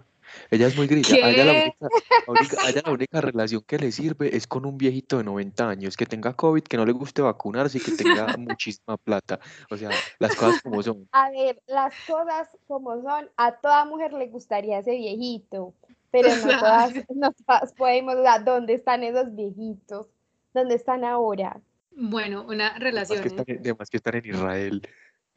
Ella 0.52 0.68
es 0.68 0.76
muy 0.78 0.88
grilla. 0.88 1.26
A 1.26 1.30
ella, 1.30 1.46
la 1.46 1.52
única, 1.54 1.88
la 2.28 2.34
única- 2.34 2.62
a 2.66 2.70
ella 2.70 2.82
la 2.86 2.92
única 2.92 3.22
relación 3.22 3.62
que 3.66 3.78
le 3.78 3.92
sirve 3.92 4.36
es 4.36 4.48
con 4.48 4.66
un 4.66 4.78
viejito 4.78 5.18
de 5.18 5.24
90 5.24 5.70
años, 5.70 5.98
que 5.98 6.06
tenga 6.06 6.34
COVID, 6.34 6.64
que 6.64 6.78
no 6.78 6.86
le 6.86 6.92
guste 6.94 7.22
vacunarse 7.22 7.78
y 7.78 7.82
que 7.82 7.92
tenga 7.92 8.28
muchísima 8.38 8.98
plata. 8.98 9.40
O 9.70 9.78
sea, 9.78 9.90
las 10.20 10.36
cosas 10.36 10.62
como 10.62 10.82
son. 10.84 11.08
A 11.12 11.30
ver, 11.32 11.62
las 11.68 11.94
cosas 12.08 12.50
como 12.68 13.02
son, 13.02 13.30
a 13.38 13.52
toda 13.58 13.86
mujer 13.86 14.14
le 14.14 14.28
gustaría 14.28 14.80
ese 14.80 14.92
viejito, 14.92 15.74
pero 16.12 16.30
no 16.36 16.36
todas, 16.60 16.94
no 17.14 17.32
todas 17.46 17.74
podemos, 17.74 18.16
o 18.16 18.22
sea, 18.24 18.40
¿dónde 18.40 18.74
están 18.74 19.04
esos 19.04 19.36
viejitos? 19.36 20.08
¿Dónde 20.54 20.76
están 20.76 21.04
ahora? 21.04 21.60
Bueno, 21.92 22.46
una 22.48 22.68
Además 22.68 22.84
relación. 22.84 23.22
que 23.22 23.28
están, 23.28 23.46
en- 23.48 23.60
además 23.60 23.90
que 23.90 23.98
están 23.98 24.16
en 24.16 24.26
Israel. 24.26 24.82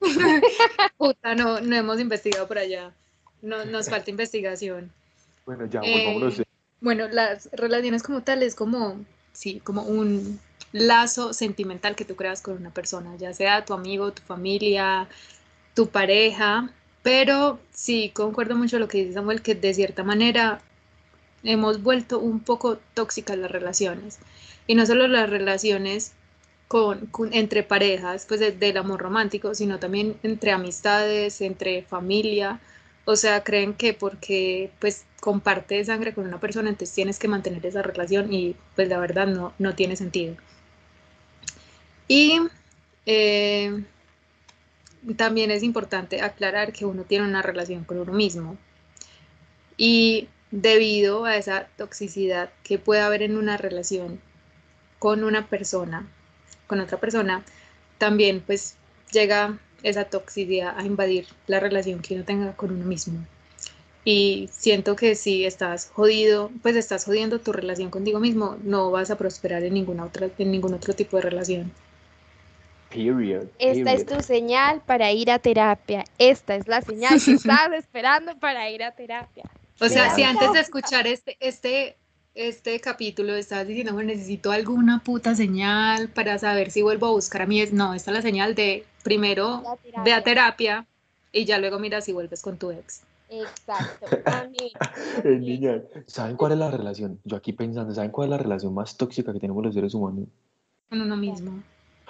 Puta, 0.98 1.34
no, 1.34 1.60
no 1.60 1.76
hemos 1.76 2.00
investigado 2.00 2.46
por 2.46 2.58
allá. 2.58 2.94
No, 3.42 3.64
nos 3.64 3.88
falta 3.88 4.10
investigación. 4.16 4.92
Bueno, 5.46 5.66
ya, 5.66 5.80
Eh. 5.82 6.44
Bueno, 6.80 7.08
las 7.08 7.50
relaciones 7.52 8.02
como 8.02 8.22
tal 8.22 8.42
es 8.42 8.54
como, 8.54 9.04
sí, 9.32 9.60
como 9.60 9.82
un 9.82 10.40
lazo 10.72 11.34
sentimental 11.34 11.94
que 11.94 12.06
tú 12.06 12.16
creas 12.16 12.40
con 12.40 12.56
una 12.56 12.70
persona, 12.70 13.16
ya 13.16 13.34
sea 13.34 13.64
tu 13.64 13.74
amigo, 13.74 14.12
tu 14.12 14.22
familia, 14.22 15.06
tu 15.74 15.88
pareja, 15.88 16.70
pero 17.02 17.58
sí, 17.72 18.10
concuerdo 18.14 18.56
mucho 18.56 18.78
lo 18.78 18.88
que 18.88 18.98
dice 18.98 19.14
Samuel, 19.14 19.42
que 19.42 19.54
de 19.54 19.74
cierta 19.74 20.04
manera 20.04 20.60
hemos 21.42 21.82
vuelto 21.82 22.18
un 22.18 22.40
poco 22.40 22.78
tóxicas 22.94 23.38
las 23.38 23.50
relaciones. 23.50 24.18
Y 24.66 24.74
no 24.74 24.86
solo 24.86 25.08
las 25.08 25.28
relaciones 25.30 26.12
con, 26.68 27.10
entre 27.32 27.62
parejas, 27.62 28.26
pues 28.28 28.40
del 28.40 28.76
amor 28.76 29.00
romántico, 29.00 29.54
sino 29.54 29.78
también 29.78 30.16
entre 30.22 30.52
amistades, 30.52 31.40
entre 31.40 31.82
familia. 31.82 32.60
O 33.04 33.16
sea, 33.16 33.42
creen 33.42 33.74
que 33.74 33.94
porque 33.94 34.70
pues 34.78 35.04
comparte 35.20 35.84
sangre 35.84 36.14
con 36.14 36.26
una 36.26 36.40
persona, 36.40 36.68
entonces 36.68 36.94
tienes 36.94 37.18
que 37.18 37.28
mantener 37.28 37.64
esa 37.66 37.82
relación 37.82 38.32
y 38.32 38.56
pues 38.76 38.88
la 38.88 38.98
verdad 38.98 39.26
no, 39.26 39.52
no 39.58 39.74
tiene 39.74 39.96
sentido. 39.96 40.36
Y 42.08 42.40
eh, 43.06 43.84
también 45.16 45.50
es 45.50 45.62
importante 45.62 46.22
aclarar 46.22 46.72
que 46.72 46.84
uno 46.84 47.04
tiene 47.04 47.26
una 47.26 47.42
relación 47.42 47.84
con 47.84 47.98
uno 47.98 48.12
mismo. 48.12 48.56
Y 49.76 50.28
debido 50.50 51.24
a 51.24 51.36
esa 51.36 51.68
toxicidad 51.76 52.50
que 52.64 52.78
puede 52.78 53.00
haber 53.00 53.22
en 53.22 53.36
una 53.36 53.56
relación 53.56 54.20
con 54.98 55.24
una 55.24 55.48
persona, 55.48 56.06
con 56.66 56.80
otra 56.80 56.98
persona, 56.98 57.44
también 57.98 58.40
pues 58.40 58.76
llega 59.12 59.58
esa 59.82 60.04
toxicidad 60.04 60.78
a 60.78 60.84
invadir 60.84 61.26
la 61.46 61.60
relación 61.60 62.00
que 62.00 62.14
uno 62.14 62.24
tenga 62.24 62.56
con 62.56 62.72
uno 62.72 62.84
mismo. 62.84 63.24
Y 64.04 64.48
siento 64.52 64.96
que 64.96 65.14
si 65.14 65.44
estás 65.44 65.90
jodido, 65.92 66.50
pues 66.62 66.76
estás 66.76 67.04
jodiendo 67.04 67.40
tu 67.40 67.52
relación 67.52 67.90
contigo 67.90 68.18
mismo, 68.18 68.56
no 68.62 68.90
vas 68.90 69.10
a 69.10 69.18
prosperar 69.18 69.62
en 69.62 69.74
ninguna 69.74 70.04
otra, 70.04 70.28
en 70.38 70.50
ningún 70.50 70.74
otro 70.74 70.94
tipo 70.94 71.16
de 71.16 71.22
relación. 71.22 71.72
Esta 73.58 73.92
es 73.92 74.06
tu 74.06 74.20
señal 74.22 74.82
para 74.84 75.12
ir 75.12 75.30
a 75.30 75.38
terapia. 75.38 76.04
Esta 76.18 76.56
es 76.56 76.66
la 76.66 76.80
señal 76.82 77.22
que 77.22 77.32
estás 77.34 77.72
esperando 77.72 78.36
para 78.38 78.68
ir 78.70 78.82
a 78.82 78.92
terapia. 78.92 79.44
O 79.80 79.88
sea, 79.88 80.14
si 80.14 80.22
antes 80.22 80.52
de 80.52 80.60
escuchar 80.60 81.06
este, 81.06 81.36
este, 81.40 81.96
este 82.34 82.80
capítulo 82.80 83.34
estabas 83.34 83.66
diciendo, 83.66 83.92
bueno, 83.92 84.12
necesito 84.12 84.52
alguna 84.52 85.00
puta 85.00 85.34
señal 85.34 86.08
para 86.08 86.38
saber 86.38 86.70
si 86.70 86.82
vuelvo 86.82 87.06
a 87.06 87.10
buscar 87.10 87.42
a 87.42 87.46
mí, 87.46 87.62
no, 87.72 87.94
esta 87.94 88.10
es 88.10 88.14
la 88.14 88.22
señal 88.22 88.54
de 88.54 88.84
primero 89.02 89.62
ve 90.04 90.12
a 90.12 90.22
terapia 90.22 90.86
y 91.32 91.44
ya 91.44 91.58
luego 91.58 91.78
mira 91.78 92.00
si 92.00 92.12
vuelves 92.12 92.42
con 92.42 92.56
tu 92.56 92.70
ex. 92.70 93.02
Exacto. 93.28 94.06
Niña, 95.24 95.82
¿saben 96.06 96.36
cuál 96.36 96.52
es 96.52 96.58
la 96.58 96.70
relación? 96.70 97.20
Yo 97.24 97.36
aquí 97.36 97.52
pensando, 97.52 97.94
¿saben 97.94 98.10
cuál 98.10 98.26
es 98.26 98.30
la 98.30 98.38
relación 98.38 98.74
más 98.74 98.96
tóxica 98.96 99.32
que 99.32 99.38
tenemos 99.38 99.64
los 99.64 99.74
seres 99.74 99.94
humanos? 99.94 100.26
Con 100.88 101.00
uno 101.00 101.16
mismo. 101.16 101.62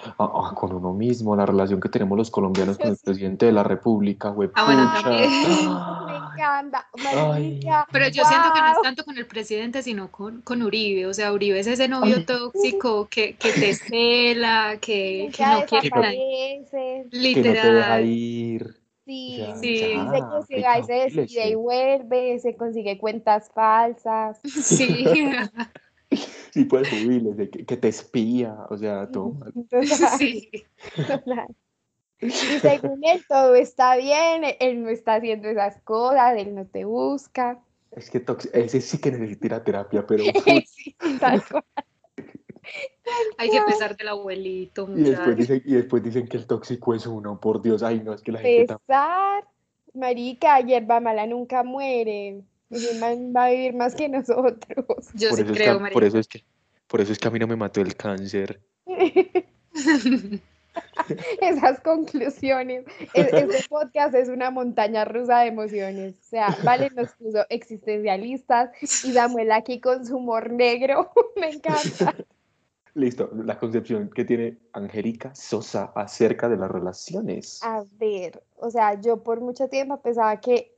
Ah, 0.03 0.13
ah, 0.17 0.55
con 0.55 0.73
uno 0.73 0.93
mismo, 0.93 1.35
la 1.35 1.45
relación 1.45 1.79
que 1.79 1.89
tenemos 1.89 2.17
los 2.17 2.31
colombianos 2.31 2.77
con 2.79 2.89
el 2.89 2.97
presidente 3.03 3.45
de 3.45 3.51
la 3.51 3.63
República, 3.63 4.29
güey. 4.29 4.49
Ah, 4.55 4.65
bueno, 4.65 4.91
también. 5.03 5.29
Pero 7.91 8.07
yo 8.09 8.23
siento 8.25 8.53
que 8.53 8.61
no 8.61 8.71
es 8.71 8.81
tanto 8.81 9.03
con 9.03 9.17
el 9.17 9.27
presidente, 9.27 9.83
sino 9.83 10.11
con, 10.11 10.41
con 10.41 10.61
Uribe. 10.61 11.05
O 11.05 11.13
sea, 11.13 11.33
Uribe 11.33 11.59
es 11.59 11.67
ese 11.67 11.87
novio 11.87 12.25
tóxico 12.25 13.07
que, 13.09 13.35
que 13.35 13.51
te 13.51 13.73
cela, 13.73 14.77
que, 14.79 15.29
que 15.33 15.45
no 15.45 15.65
quiere 15.65 15.89
Literal. 17.11 17.33
Que 17.33 17.53
no 17.53 17.63
te 17.63 17.73
deja 17.73 18.01
ir. 18.01 18.81
Sí, 19.05 19.43
sí. 19.59 19.69
dice 19.69 19.95
que 19.97 20.55
se 20.55 20.61
va 20.61 20.79
y 20.79 20.83
se 20.83 20.93
decide 20.93 21.49
y 21.49 21.55
vuelve, 21.55 22.39
se 22.39 22.55
consigue 22.55 22.97
cuentas 22.97 23.51
falsas. 23.53 24.39
Sí. 24.43 25.05
sí 26.51 26.65
puedes 26.65 26.89
subirles, 26.89 27.49
que, 27.49 27.65
que, 27.65 27.77
te 27.77 27.87
espía, 27.87 28.55
o 28.69 28.77
sea, 28.77 29.09
todo 29.09 29.31
mal. 29.33 29.53
Sí. 30.17 30.49
Y 32.21 32.29
según 32.31 33.03
él 33.03 33.23
todo 33.27 33.55
está 33.55 33.95
bien, 33.97 34.43
él 34.59 34.83
no 34.83 34.89
está 34.89 35.15
haciendo 35.15 35.49
esas 35.49 35.81
cosas, 35.81 36.37
él 36.37 36.55
no 36.55 36.65
te 36.65 36.85
busca. 36.85 37.59
Es 37.91 38.09
que 38.09 38.23
ese 38.53 38.79
sí 38.79 38.99
que 38.99 39.11
necesita 39.11 39.63
terapia, 39.63 40.05
pero... 40.05 40.23
sí, 40.67 40.95
tal 41.19 41.43
cual. 41.45 41.63
Hay 43.37 43.49
que 43.49 43.61
pesar 43.63 43.97
del 43.97 44.07
abuelito. 44.07 44.87
Y 44.95 45.01
después, 45.01 45.35
dicen, 45.35 45.61
y 45.65 45.73
después 45.73 46.03
dicen 46.03 46.27
que 46.27 46.37
el 46.37 46.47
tóxico 46.47 46.93
es 46.93 47.05
uno, 47.05 47.39
por 47.39 47.61
Dios, 47.61 47.83
ay 47.83 48.01
no, 48.01 48.13
es 48.13 48.21
que 48.21 48.31
la 48.31 48.39
gente... 48.39 48.75
Pesar, 48.85 49.43
marica, 49.93 50.61
hierba 50.61 50.99
mala 50.99 51.25
nunca 51.25 51.63
muere 51.63 52.43
va 52.71 53.45
a 53.45 53.49
vivir 53.49 53.73
más 53.73 53.95
que 53.95 54.07
nosotros. 54.09 54.85
Yo 55.13 55.29
por 55.29 55.37
sí 55.37 55.43
creo, 55.45 55.79
María. 55.79 55.93
Por 55.93 56.03
eso, 56.03 56.19
es 56.19 56.27
que, 56.27 56.43
por 56.87 57.01
eso 57.01 57.11
es 57.11 57.19
que 57.19 57.27
a 57.27 57.31
mí 57.31 57.39
no 57.39 57.47
me 57.47 57.55
mató 57.55 57.81
el 57.81 57.95
cáncer. 57.95 58.61
Esas 61.41 61.79
conclusiones. 61.81 62.85
Este 63.13 63.47
podcast 63.69 64.15
es 64.15 64.29
una 64.29 64.51
montaña 64.51 65.05
rusa 65.05 65.39
de 65.39 65.47
emociones. 65.47 66.15
O 66.19 66.23
sea, 66.23 66.57
Vale 66.63 66.89
nos 66.91 67.11
puso 67.13 67.45
existencialistas 67.49 68.71
y 68.81 69.13
Samuel 69.13 69.51
aquí 69.51 69.79
con 69.79 70.05
su 70.05 70.17
humor 70.17 70.51
negro. 70.51 71.11
me 71.35 71.49
encanta. 71.49 72.15
Listo, 72.93 73.29
la 73.33 73.57
concepción 73.57 74.09
que 74.09 74.25
tiene 74.25 74.57
Angélica 74.73 75.33
Sosa 75.33 75.93
acerca 75.95 76.49
de 76.49 76.57
las 76.57 76.69
relaciones. 76.69 77.63
A 77.63 77.83
ver, 77.97 78.43
o 78.57 78.69
sea, 78.69 78.99
yo 78.99 79.23
por 79.23 79.39
mucho 79.39 79.69
tiempo 79.69 80.01
pensaba 80.01 80.41
que 80.41 80.75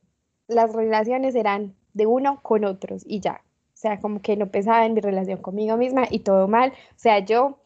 las 0.47 0.71
relaciones 0.73 1.33
eran 1.33 1.75
de 1.93 2.05
uno 2.05 2.39
con 2.43 2.65
otros 2.65 3.03
y 3.05 3.19
ya. 3.19 3.41
O 3.73 3.77
sea, 3.83 4.00
como 4.00 4.21
que 4.21 4.38
no 4.38 4.47
pensaba 4.47 4.85
en 4.85 4.93
mi 4.93 5.01
relación 5.01 5.41
conmigo 5.41 5.75
misma 5.75 6.03
y 6.09 6.19
todo 6.19 6.47
mal. 6.47 6.71
O 6.71 7.00
sea, 7.00 7.19
yo 7.19 7.62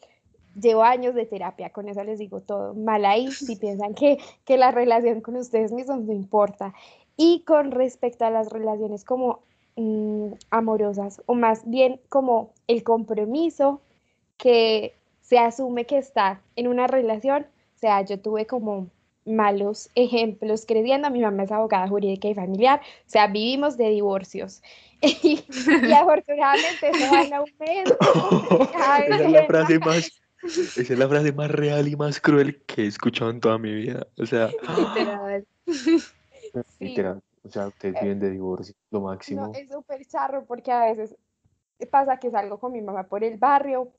llevo 0.54 0.82
años 0.82 1.14
de 1.14 1.26
terapia, 1.26 1.70
con 1.70 1.88
eso 1.88 2.02
les 2.04 2.18
digo 2.18 2.40
todo 2.40 2.74
mal 2.74 3.04
ahí, 3.04 3.30
si 3.32 3.56
piensan 3.56 3.94
que, 3.94 4.18
que 4.44 4.56
la 4.56 4.70
relación 4.70 5.20
con 5.20 5.36
ustedes 5.36 5.72
mismos 5.72 6.00
no 6.00 6.12
importa. 6.12 6.74
Y 7.16 7.40
con 7.40 7.72
respecto 7.72 8.24
a 8.24 8.30
las 8.30 8.50
relaciones 8.50 9.04
como 9.04 9.40
mm, 9.76 10.32
amorosas, 10.50 11.22
o 11.26 11.34
más 11.34 11.68
bien 11.68 12.00
como 12.08 12.52
el 12.68 12.84
compromiso 12.84 13.80
que 14.36 14.94
se 15.20 15.38
asume 15.38 15.84
que 15.84 15.98
está 15.98 16.40
en 16.56 16.68
una 16.68 16.86
relación, 16.86 17.42
o 17.76 17.78
sea, 17.78 18.02
yo 18.02 18.20
tuve 18.20 18.46
como 18.46 18.88
malos 19.28 19.90
ejemplos 19.94 20.64
creciendo. 20.66 21.10
Mi 21.10 21.20
mamá 21.20 21.44
es 21.44 21.52
abogada 21.52 21.86
jurídica 21.86 22.28
y 22.28 22.34
familiar, 22.34 22.80
o 22.80 23.10
sea, 23.10 23.26
vivimos 23.26 23.76
de 23.76 23.90
divorcios. 23.90 24.62
y, 25.00 25.44
afortunadamente 25.94 26.88
eso 26.88 27.12
va 27.12 27.22
en 27.22 27.34
aumento. 27.34 27.98
Esa 28.60 28.98
es 28.98 29.30
la 29.30 29.46
frase 29.46 29.78
más... 29.78 30.10
Esa 30.42 30.80
es 30.80 30.98
la 30.98 31.08
frase 31.08 31.32
más 31.32 31.50
real 31.50 31.88
y 31.88 31.96
más 31.96 32.20
cruel 32.20 32.62
que 32.64 32.82
he 32.82 32.86
escuchado 32.86 33.30
en 33.30 33.40
toda 33.40 33.58
mi 33.58 33.74
vida. 33.74 34.06
O 34.18 34.26
sea, 34.26 34.48
literal. 34.96 35.46
literal. 36.80 37.22
O 37.42 37.48
sea, 37.48 37.68
ustedes 37.68 37.96
eh, 37.96 37.98
viven 38.02 38.20
de 38.20 38.30
divorcio, 38.30 38.74
lo 38.90 39.00
máximo. 39.00 39.46
No, 39.46 39.52
es 39.54 39.68
súper 39.68 40.04
charro 40.06 40.44
porque 40.46 40.70
a 40.70 40.86
veces 40.86 41.16
pasa 41.90 42.18
que 42.18 42.30
salgo 42.30 42.58
con 42.58 42.72
mi 42.72 42.82
mamá 42.82 43.04
por 43.04 43.24
el 43.24 43.38
barrio 43.38 43.92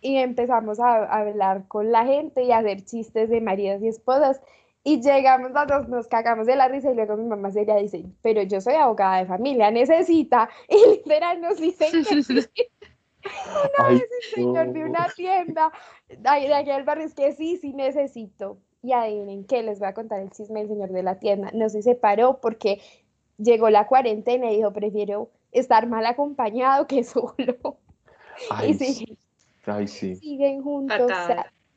y 0.00 0.16
empezamos 0.16 0.80
a, 0.80 1.04
a 1.04 1.20
hablar 1.20 1.66
con 1.68 1.92
la 1.92 2.04
gente 2.04 2.42
y 2.44 2.52
a 2.52 2.58
hacer 2.58 2.84
chistes 2.84 3.28
de 3.30 3.40
maridos 3.40 3.82
y 3.82 3.88
esposas 3.88 4.40
y 4.82 5.02
llegamos 5.02 5.54
a 5.54 5.66
nos, 5.66 5.88
nos 5.88 6.08
cagamos 6.08 6.46
de 6.46 6.56
la 6.56 6.68
risa 6.68 6.90
y 6.90 6.94
luego 6.94 7.16
mi 7.16 7.24
mamá 7.24 7.50
sería 7.50 7.76
dice, 7.76 8.06
pero 8.22 8.42
yo 8.42 8.60
soy 8.60 8.74
abogada 8.74 9.18
de 9.18 9.26
familia, 9.26 9.70
necesita. 9.70 10.48
Y 10.68 10.90
literal 10.90 11.40
nos 11.40 11.58
dicen 11.58 11.90
que 12.04 12.22
sí. 12.22 12.40
Una 13.78 13.88
vez 13.88 14.02
el 14.02 14.34
señor 14.34 14.72
de 14.72 14.84
una 14.84 15.08
tienda 15.14 15.72
de 16.08 16.54
aquí 16.54 16.70
del 16.70 16.84
barrio 16.84 17.06
es 17.06 17.14
que 17.14 17.32
sí, 17.32 17.56
sí 17.56 17.72
necesito. 17.72 18.58
Y 18.82 18.92
adivinen 18.92 19.44
qué, 19.44 19.62
les 19.62 19.78
voy 19.78 19.88
a 19.88 19.94
contar 19.94 20.20
el 20.20 20.30
chisme 20.30 20.60
del 20.60 20.68
señor 20.68 20.90
de 20.90 21.02
la 21.02 21.18
tienda. 21.18 21.50
No 21.52 21.68
se 21.68 21.82
separó 21.82 22.40
porque 22.40 22.80
llegó 23.36 23.68
la 23.68 23.86
cuarentena 23.86 24.50
y 24.50 24.56
dijo, 24.56 24.72
prefiero 24.72 25.30
estar 25.52 25.86
mal 25.86 26.06
acompañado 26.06 26.86
que 26.86 27.04
solo. 27.04 27.78
Ay, 28.50 28.70
y 28.70 28.74
sí. 28.74 29.18
Ay, 29.66 29.86
sí. 29.86 30.16
siguen 30.16 30.62
juntos 30.62 31.10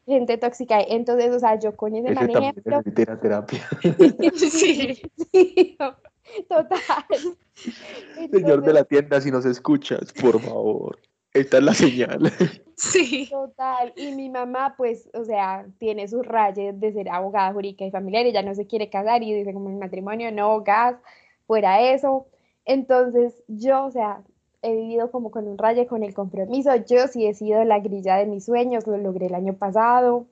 gente 0.06 0.38
tóxica. 0.38 0.80
Entonces, 0.82 1.32
o 1.32 1.40
sea, 1.40 1.60
yo 1.60 1.76
con 1.76 1.96
ese, 1.96 2.12
ese 2.12 2.32
ejemplo. 2.32 2.82
terapia. 3.22 3.70
sí, 4.36 5.02
sí, 5.32 5.78
total. 6.50 7.06
Señor 8.32 8.64
de 8.64 8.74
la 8.74 8.84
tienda, 8.84 9.22
si 9.22 9.32
nos 9.32 9.46
escuchas, 9.46 10.12
por 10.14 10.40
favor. 10.42 11.00
Esta 11.34 11.58
es 11.58 11.64
la 11.64 11.74
señal. 11.74 12.32
Sí. 12.76 13.28
Total. 13.30 13.94
Y 13.96 14.14
mi 14.14 14.30
mamá, 14.30 14.74
pues, 14.76 15.08
o 15.14 15.24
sea, 15.24 15.66
tiene 15.78 16.08
sus 16.08 16.26
rayes 16.26 16.78
de 16.80 16.92
ser 16.92 17.08
abogada 17.10 17.54
jurídica 17.54 17.86
y 17.86 17.92
familiar. 17.92 18.26
Ella 18.26 18.42
no 18.42 18.56
se 18.56 18.66
quiere 18.66 18.90
casar 18.90 19.22
y 19.22 19.32
dice 19.32 19.54
como 19.54 19.70
el 19.70 19.76
matrimonio, 19.76 20.32
no, 20.32 20.62
gas, 20.64 20.96
fuera 21.46 21.82
eso. 21.94 22.26
Entonces, 22.66 23.44
yo, 23.48 23.86
o 23.86 23.92
sea, 23.92 24.24
he 24.64 24.76
vivido 24.76 25.12
como 25.12 25.30
con 25.30 25.48
un 25.48 25.58
rayo 25.58 25.88
con 25.88 26.04
el 26.04 26.16
compromiso. 26.16 26.76
Yo 26.76 27.08
sí 27.08 27.28
he 27.28 27.36
sido 27.36 27.64
la 27.64 27.80
grilla 27.80 28.16
de 28.18 28.26
mis 28.26 28.46
sueños, 28.46 28.88
lo 28.88 28.98
logré 28.98 29.28
el 29.28 29.36
año 29.36 29.54
pasado. 29.54 30.26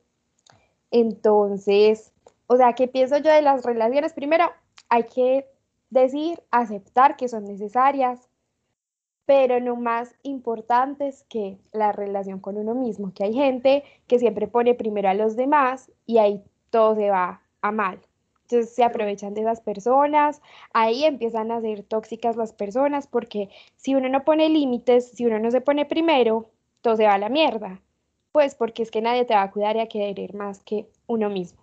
Entonces, 0.90 2.12
o 2.48 2.58
sea, 2.58 2.74
¿qué 2.74 2.88
pienso 2.88 3.18
yo 3.18 3.32
de 3.32 3.44
las 3.44 3.64
relaciones? 3.64 4.14
Primero, 4.14 4.46
hay 4.90 5.04
que 5.04 5.48
decir, 5.90 6.42
aceptar 6.50 7.18
que 7.18 7.28
son 7.28 7.46
necesarias, 7.46 8.31
pero 9.26 9.60
no 9.60 9.76
más 9.76 10.16
importantes 10.24 11.26
que 11.30 11.58
la 11.72 11.92
relación 11.92 12.40
con 12.40 12.58
uno 12.58 12.74
mismo, 12.74 13.14
que 13.14 13.24
hay 13.24 13.34
gente 13.34 13.84
que 14.08 14.20
siempre 14.20 14.48
pone 14.48 14.74
primero 14.74 15.10
a 15.10 15.14
los 15.14 15.36
demás 15.36 15.92
y 16.06 16.18
ahí 16.18 16.44
todo 16.70 16.96
se 16.96 17.10
va 17.10 17.42
a 17.62 17.72
mal. 17.72 18.00
Entonces 18.44 18.76
se 18.76 18.84
aprovechan 18.84 19.34
de 19.34 19.42
esas 19.42 19.62
personas, 19.62 20.42
ahí 20.74 21.06
empiezan 21.06 21.52
a 21.52 21.62
ser 21.62 21.84
tóxicas 21.84 22.36
las 22.36 22.52
personas 22.52 23.08
porque 23.08 23.50
si 23.78 23.96
uno 23.96 24.10
no 24.10 24.26
pone 24.26 24.50
límites, 24.50 25.12
si 25.12 25.26
uno 25.26 25.40
no 25.40 25.52
se 25.52 25.62
pone 25.62 25.86
primero, 25.86 26.50
todo 26.82 26.98
se 26.98 27.06
va 27.06 27.14
a 27.14 27.18
la 27.18 27.30
mierda. 27.30 27.82
Pues 28.34 28.56
porque 28.56 28.84
es 28.84 28.92
que 28.92 29.02
nadie 29.02 29.26
te 29.26 29.34
va 29.34 29.44
a 29.44 29.52
cuidar 29.52 29.78
y 29.78 29.80
a 29.80 29.88
querer 29.88 30.34
más 30.34 30.64
que 30.64 30.88
uno 31.08 31.30
mismo. 31.30 31.62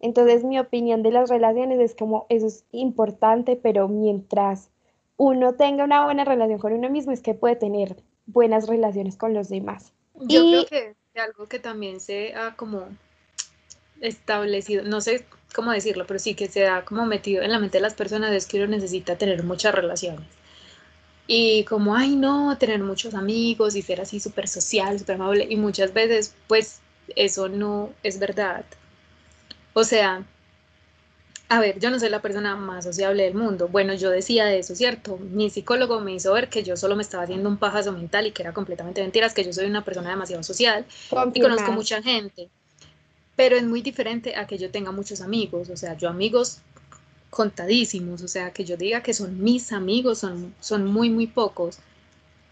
Entonces 0.00 0.44
mi 0.44 0.58
opinión 0.58 1.02
de 1.02 1.10
las 1.10 1.28
relaciones 1.28 1.80
es 1.80 1.94
como 1.94 2.26
eso 2.28 2.46
es 2.46 2.64
importante, 2.70 3.56
pero 3.56 3.88
mientras 3.88 4.70
uno 5.16 5.54
tenga 5.54 5.84
una 5.84 6.04
buena 6.04 6.24
relación 6.24 6.58
con 6.58 6.72
uno 6.72 6.90
mismo 6.90 7.12
es 7.12 7.20
que 7.20 7.34
puede 7.34 7.56
tener 7.56 7.96
buenas 8.26 8.68
relaciones 8.68 9.16
con 9.16 9.34
los 9.34 9.48
demás. 9.48 9.92
Yo 10.14 10.42
creo 10.42 10.66
que 10.66 10.94
algo 11.18 11.46
que 11.46 11.58
también 11.58 12.00
se 12.00 12.34
ha 12.34 12.56
como 12.56 12.88
establecido, 14.00 14.84
no 14.84 15.00
sé 15.00 15.26
cómo 15.54 15.72
decirlo, 15.72 16.06
pero 16.06 16.18
sí 16.18 16.34
que 16.34 16.48
se 16.48 16.66
ha 16.66 16.84
como 16.84 17.06
metido 17.06 17.42
en 17.42 17.52
la 17.52 17.58
mente 17.58 17.78
de 17.78 17.82
las 17.82 17.94
personas 17.94 18.32
es 18.32 18.46
que 18.46 18.58
uno 18.58 18.68
necesita 18.68 19.16
tener 19.16 19.42
muchas 19.42 19.74
relaciones. 19.74 20.26
Y 21.26 21.64
como, 21.64 21.96
ay, 21.96 22.14
no, 22.14 22.56
tener 22.56 22.82
muchos 22.82 23.14
amigos 23.14 23.74
y 23.74 23.82
ser 23.82 24.00
así 24.00 24.20
súper 24.20 24.46
social, 24.46 24.98
súper 24.98 25.16
amable. 25.16 25.46
Y 25.50 25.56
muchas 25.56 25.92
veces, 25.92 26.36
pues, 26.46 26.80
eso 27.16 27.48
no 27.48 27.90
es 28.04 28.18
verdad. 28.20 28.64
O 29.72 29.82
sea, 29.82 30.24
a 31.48 31.60
ver, 31.60 31.78
yo 31.78 31.90
no 31.90 32.00
soy 32.00 32.08
la 32.08 32.20
persona 32.20 32.56
más 32.56 32.84
sociable 32.84 33.22
del 33.22 33.34
mundo. 33.34 33.68
Bueno, 33.68 33.94
yo 33.94 34.10
decía 34.10 34.46
de 34.46 34.58
eso, 34.58 34.74
¿cierto? 34.74 35.16
Mi 35.16 35.48
psicólogo 35.48 36.00
me 36.00 36.12
hizo 36.12 36.32
ver 36.32 36.48
que 36.48 36.64
yo 36.64 36.76
solo 36.76 36.96
me 36.96 37.02
estaba 37.02 37.22
haciendo 37.22 37.48
un 37.48 37.56
pajazo 37.56 37.92
mental 37.92 38.26
y 38.26 38.32
que 38.32 38.42
era 38.42 38.52
completamente 38.52 39.00
mentiras, 39.00 39.32
que 39.32 39.44
yo 39.44 39.52
soy 39.52 39.66
una 39.66 39.84
persona 39.84 40.10
demasiado 40.10 40.42
social 40.42 40.84
y 41.34 41.40
conozco 41.40 41.70
mucha 41.70 42.02
gente. 42.02 42.48
Pero 43.36 43.56
es 43.56 43.62
muy 43.62 43.80
diferente 43.80 44.34
a 44.34 44.46
que 44.46 44.58
yo 44.58 44.70
tenga 44.70 44.90
muchos 44.90 45.20
amigos, 45.20 45.70
o 45.70 45.76
sea, 45.76 45.96
yo 45.96 46.08
amigos 46.08 46.58
contadísimos, 47.30 48.22
o 48.22 48.28
sea, 48.28 48.50
que 48.52 48.64
yo 48.64 48.76
diga 48.76 49.02
que 49.02 49.14
son 49.14 49.42
mis 49.42 49.72
amigos, 49.72 50.18
son, 50.18 50.54
son 50.58 50.86
muy, 50.86 51.10
muy 51.10 51.26
pocos, 51.26 51.78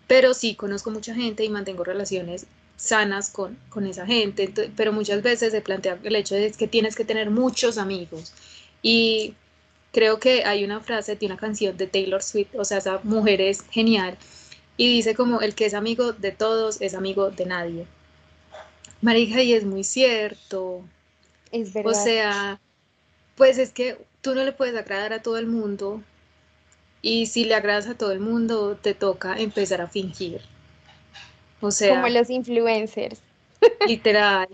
pero 0.07 0.35
sí 0.35 0.55
conozco 0.55 0.91
mucha 0.91 1.15
gente 1.15 1.43
y 1.45 1.49
mantengo 1.49 1.83
relaciones 1.85 2.47
sanas 2.77 3.31
con, 3.31 3.57
con 3.71 3.87
esa 3.87 4.05
gente, 4.05 4.53
pero 4.77 4.93
muchas 4.93 5.23
veces 5.23 5.53
se 5.53 5.63
plantea 5.63 5.99
el 6.03 6.15
hecho 6.17 6.35
de 6.35 6.53
que 6.53 6.69
tienes 6.69 6.95
que 6.97 7.05
tener 7.05 7.31
muchos 7.31 7.79
amigos 7.79 8.33
y 8.85 9.35
creo 9.93 10.21
que 10.21 10.45
hay 10.45 10.62
una 10.62 10.81
frase 10.81 11.17
de 11.17 11.25
una 11.25 11.38
canción 11.38 11.76
de 11.79 11.87
Taylor 11.87 12.23
Swift, 12.23 12.55
o 12.55 12.64
sea, 12.64 12.79
esa 12.79 13.00
mujer 13.03 13.41
es 13.41 13.62
genial 13.71 14.19
y 14.76 14.88
dice 14.88 15.14
como 15.14 15.41
el 15.41 15.55
que 15.55 15.64
es 15.64 15.73
amigo 15.73 16.12
de 16.12 16.33
todos 16.33 16.83
es 16.83 16.95
amigo 16.95 17.31
de 17.31 17.47
nadie. 17.47 17.87
Marija, 19.00 19.43
y 19.43 19.55
es 19.55 19.64
muy 19.64 19.85
cierto. 19.85 20.85
Es 21.50 21.73
verdad. 21.73 21.93
O 21.93 21.95
sea, 21.95 22.61
pues 23.37 23.57
es 23.57 23.73
que 23.73 23.99
tú 24.21 24.35
no 24.35 24.45
le 24.45 24.53
puedes 24.53 24.76
agradar 24.76 25.14
a 25.14 25.23
todo 25.23 25.38
el 25.38 25.47
mundo 25.47 26.03
y 27.00 27.26
si 27.26 27.45
le 27.47 27.55
agradas 27.55 27.87
a 27.87 27.97
todo 27.97 28.12
el 28.12 28.21
mundo 28.21 28.76
te 28.76 28.93
toca 28.93 29.38
empezar 29.38 29.81
a 29.81 29.88
fingir. 29.88 30.43
O 31.62 31.71
sea, 31.71 31.95
como 31.95 32.09
los 32.09 32.29
influencers. 32.29 33.21
Literal. 33.88 34.49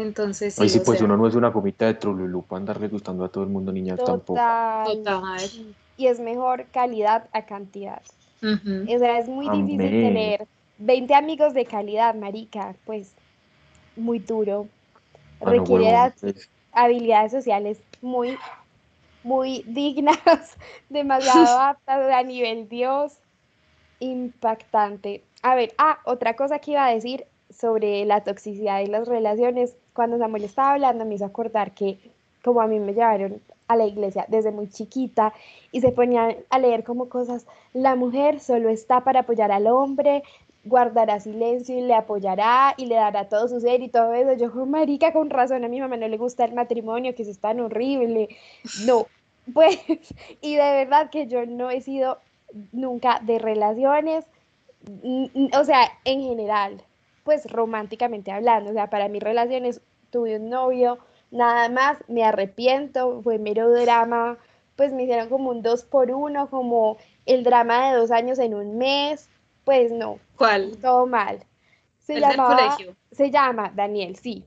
Entonces, 0.00 0.54
sí, 0.54 0.62
Ay, 0.62 0.68
sí 0.68 0.80
pues 0.84 1.00
uno 1.00 1.16
no 1.16 1.26
es 1.26 1.34
una 1.34 1.52
comita 1.52 1.86
de 1.86 1.94
trululú 1.94 2.42
para 2.42 2.60
andarle 2.60 2.88
gustando 2.88 3.24
a 3.24 3.28
todo 3.28 3.44
el 3.44 3.50
mundo, 3.50 3.72
niñas 3.72 3.98
tampoco. 3.98 4.40
Total. 4.84 5.50
Y 5.96 6.06
es 6.06 6.20
mejor 6.20 6.66
calidad 6.72 7.28
a 7.32 7.44
cantidad. 7.46 8.02
O 8.42 8.98
sea, 8.98 9.18
es 9.18 9.28
muy 9.28 9.48
difícil 9.50 9.78
tener 9.78 10.46
20 10.78 11.14
amigos 11.14 11.52
de 11.52 11.66
calidad, 11.66 12.14
marica, 12.14 12.74
pues 12.86 13.12
muy 13.96 14.18
duro. 14.18 14.66
Ah, 15.40 15.50
Requiere 15.50 16.12
pues. 16.20 16.48
habilidades 16.72 17.32
sociales 17.32 17.78
muy, 18.00 18.38
muy 19.22 19.62
dignas, 19.68 20.56
demasiado 20.88 21.58
aptas 21.60 22.12
a 22.12 22.22
nivel 22.22 22.68
Dios, 22.68 23.12
impactante. 23.98 25.22
A 25.42 25.54
ver, 25.54 25.72
ah, 25.78 25.98
otra 26.04 26.34
cosa 26.34 26.58
que 26.58 26.72
iba 26.72 26.86
a 26.86 26.94
decir 26.94 27.26
sobre 27.50 28.04
la 28.04 28.22
toxicidad 28.22 28.80
y 28.80 28.86
las 28.86 29.08
relaciones, 29.08 29.76
cuando 29.94 30.18
Samuel 30.18 30.44
estaba 30.44 30.72
hablando 30.72 31.04
me 31.04 31.14
hizo 31.14 31.24
acordar 31.24 31.72
que 31.72 31.98
como 32.42 32.60
a 32.60 32.66
mí 32.66 32.80
me 32.80 32.94
llevaron 32.94 33.40
a 33.68 33.76
la 33.76 33.86
iglesia 33.86 34.24
desde 34.28 34.50
muy 34.50 34.68
chiquita 34.68 35.32
y 35.70 35.80
se 35.80 35.92
ponían 35.92 36.36
a 36.48 36.58
leer 36.58 36.82
como 36.82 37.08
cosas, 37.08 37.46
la 37.72 37.94
mujer 37.94 38.40
solo 38.40 38.68
está 38.68 39.04
para 39.04 39.20
apoyar 39.20 39.52
al 39.52 39.66
hombre, 39.68 40.22
guardará 40.64 41.20
silencio 41.20 41.78
y 41.78 41.82
le 41.82 41.94
apoyará 41.94 42.74
y 42.76 42.86
le 42.86 42.96
dará 42.96 43.28
todo 43.28 43.48
su 43.48 43.60
ser 43.60 43.82
y 43.82 43.88
todo 43.88 44.12
eso. 44.14 44.32
Yo, 44.34 44.50
como 44.50 44.66
marica, 44.66 45.12
con 45.12 45.30
razón, 45.30 45.64
a 45.64 45.68
mi 45.68 45.80
mamá 45.80 45.96
no 45.96 46.08
le 46.08 46.16
gusta 46.16 46.44
el 46.44 46.54
matrimonio, 46.54 47.14
que 47.14 47.22
eso 47.22 47.30
es 47.30 47.38
tan 47.38 47.60
horrible. 47.60 48.28
No, 48.84 49.06
pues, 49.54 49.78
y 50.40 50.56
de 50.56 50.72
verdad 50.72 51.10
que 51.10 51.26
yo 51.26 51.46
no 51.46 51.70
he 51.70 51.80
sido 51.80 52.18
nunca 52.72 53.20
de 53.22 53.38
relaciones, 53.38 54.24
o 55.52 55.64
sea, 55.64 55.82
en 56.04 56.22
general, 56.22 56.82
pues 57.24 57.50
románticamente 57.50 58.32
hablando, 58.32 58.70
o 58.70 58.72
sea, 58.72 58.90
para 58.90 59.08
mis 59.08 59.22
relaciones 59.22 59.80
tuve 60.10 60.36
un 60.36 60.48
novio, 60.48 60.98
nada 61.30 61.68
más, 61.68 61.98
me 62.08 62.24
arrepiento, 62.24 63.22
fue 63.22 63.38
mero 63.38 63.70
drama, 63.70 64.38
pues 64.76 64.92
me 64.92 65.04
hicieron 65.04 65.28
como 65.28 65.50
un 65.50 65.62
dos 65.62 65.84
por 65.84 66.10
uno, 66.10 66.48
como 66.50 66.96
el 67.26 67.44
drama 67.44 67.90
de 67.90 67.96
dos 67.98 68.10
años 68.10 68.38
en 68.38 68.54
un 68.54 68.78
mes, 68.78 69.28
pues 69.64 69.92
no. 69.92 70.18
¿Cuál? 70.36 70.76
Todo 70.78 71.06
mal. 71.06 71.44
Se 71.98 72.14
¿El 72.14 72.22
del 72.22 72.36
colegio? 72.36 72.96
Se 73.12 73.30
llama 73.30 73.70
Daniel, 73.74 74.16
sí. 74.16 74.44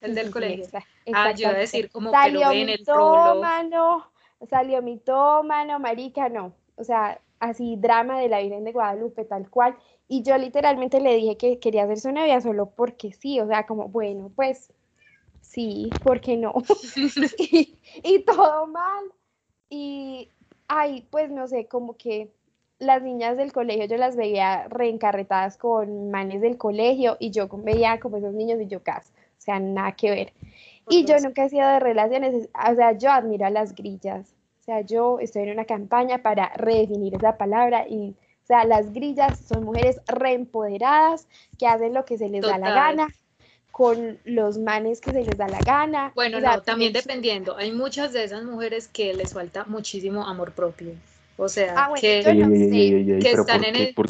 El 0.00 0.14
del 0.14 0.30
colegio. 0.30 0.66
ah, 1.12 1.32
yo 1.32 1.48
iba 1.48 1.56
a 1.56 1.60
decir 1.60 1.90
como 1.90 2.10
salió 2.10 2.40
que 2.40 2.44
lo 2.44 2.50
ven 2.50 2.68
el 2.68 2.78
mitómano, 2.78 4.10
Salió 4.48 4.82
mitómano, 4.82 5.80
marica, 5.80 6.28
no. 6.28 6.52
O 6.76 6.84
sea, 6.84 7.20
así 7.40 7.76
drama 7.76 8.20
de 8.20 8.28
la 8.28 8.40
Virgen 8.40 8.64
de 8.64 8.72
Guadalupe, 8.72 9.24
tal 9.24 9.50
cual. 9.50 9.76
Y 10.08 10.22
yo 10.22 10.38
literalmente 10.38 11.00
le 11.00 11.14
dije 11.14 11.36
que 11.36 11.58
quería 11.58 11.86
ser 11.86 12.00
su 12.00 12.10
novia 12.10 12.40
solo 12.40 12.70
porque 12.70 13.12
sí, 13.12 13.40
o 13.40 13.46
sea, 13.46 13.66
como, 13.66 13.88
bueno, 13.88 14.32
pues 14.34 14.72
sí, 15.42 15.92
¿por 16.02 16.20
qué 16.20 16.36
no? 16.36 16.54
y, 17.38 17.78
y 18.02 18.18
todo 18.24 18.66
mal. 18.66 19.04
Y, 19.68 20.30
ay, 20.66 21.06
pues 21.10 21.30
no 21.30 21.46
sé, 21.46 21.66
como 21.66 21.96
que 21.96 22.30
las 22.78 23.02
niñas 23.02 23.36
del 23.36 23.52
colegio 23.52 23.86
yo 23.86 23.96
las 23.96 24.16
veía 24.16 24.68
reencarretadas 24.68 25.56
con 25.56 26.10
manes 26.10 26.40
del 26.40 26.56
colegio 26.56 27.16
y 27.18 27.30
yo 27.30 27.48
veía 27.48 27.98
como 28.00 28.16
esos 28.18 28.34
niños 28.34 28.60
y 28.60 28.66
yo 28.66 28.82
caso, 28.82 29.12
o 29.12 29.40
sea, 29.40 29.58
nada 29.58 29.92
que 29.92 30.10
ver. 30.10 30.32
Y 30.88 31.04
yo 31.04 31.18
nunca 31.20 31.44
he 31.44 31.50
sido 31.50 31.68
de 31.68 31.80
relaciones, 31.80 32.48
o 32.54 32.74
sea, 32.74 32.92
yo 32.92 33.10
admiro 33.10 33.44
a 33.44 33.50
las 33.50 33.74
grillas, 33.74 34.34
o 34.60 34.62
sea, 34.62 34.80
yo 34.80 35.18
estoy 35.18 35.42
en 35.42 35.50
una 35.50 35.66
campaña 35.66 36.22
para 36.22 36.48
redefinir 36.54 37.14
esa 37.14 37.36
palabra 37.36 37.86
y, 37.86 38.16
sea, 38.48 38.64
las 38.64 38.92
grillas 38.92 39.38
son 39.38 39.64
mujeres 39.64 40.00
reempoderadas 40.06 41.28
que 41.58 41.66
hacen 41.66 41.94
lo 41.94 42.04
que 42.04 42.18
se 42.18 42.28
les 42.28 42.42
da 42.42 42.58
la 42.58 42.70
gana 42.70 43.08
con 43.70 44.18
los 44.24 44.58
manes 44.58 45.00
que 45.00 45.12
se 45.12 45.22
les 45.22 45.38
da 45.38 45.46
la 45.46 45.60
gana. 45.60 46.10
Bueno, 46.16 46.40
no, 46.40 46.62
también 46.62 46.92
dependiendo, 46.92 47.56
hay 47.56 47.70
muchas 47.70 48.12
de 48.12 48.24
esas 48.24 48.42
mujeres 48.42 48.88
que 48.88 49.14
les 49.14 49.32
falta 49.32 49.64
muchísimo 49.66 50.26
amor 50.26 50.50
propio. 50.52 50.94
O 51.36 51.48
sea, 51.48 51.74
ah, 51.76 51.94
que, 51.94 52.18
están 52.18 53.62
en 53.62 53.76
el... 53.76 53.94
¿Por, 53.94 54.06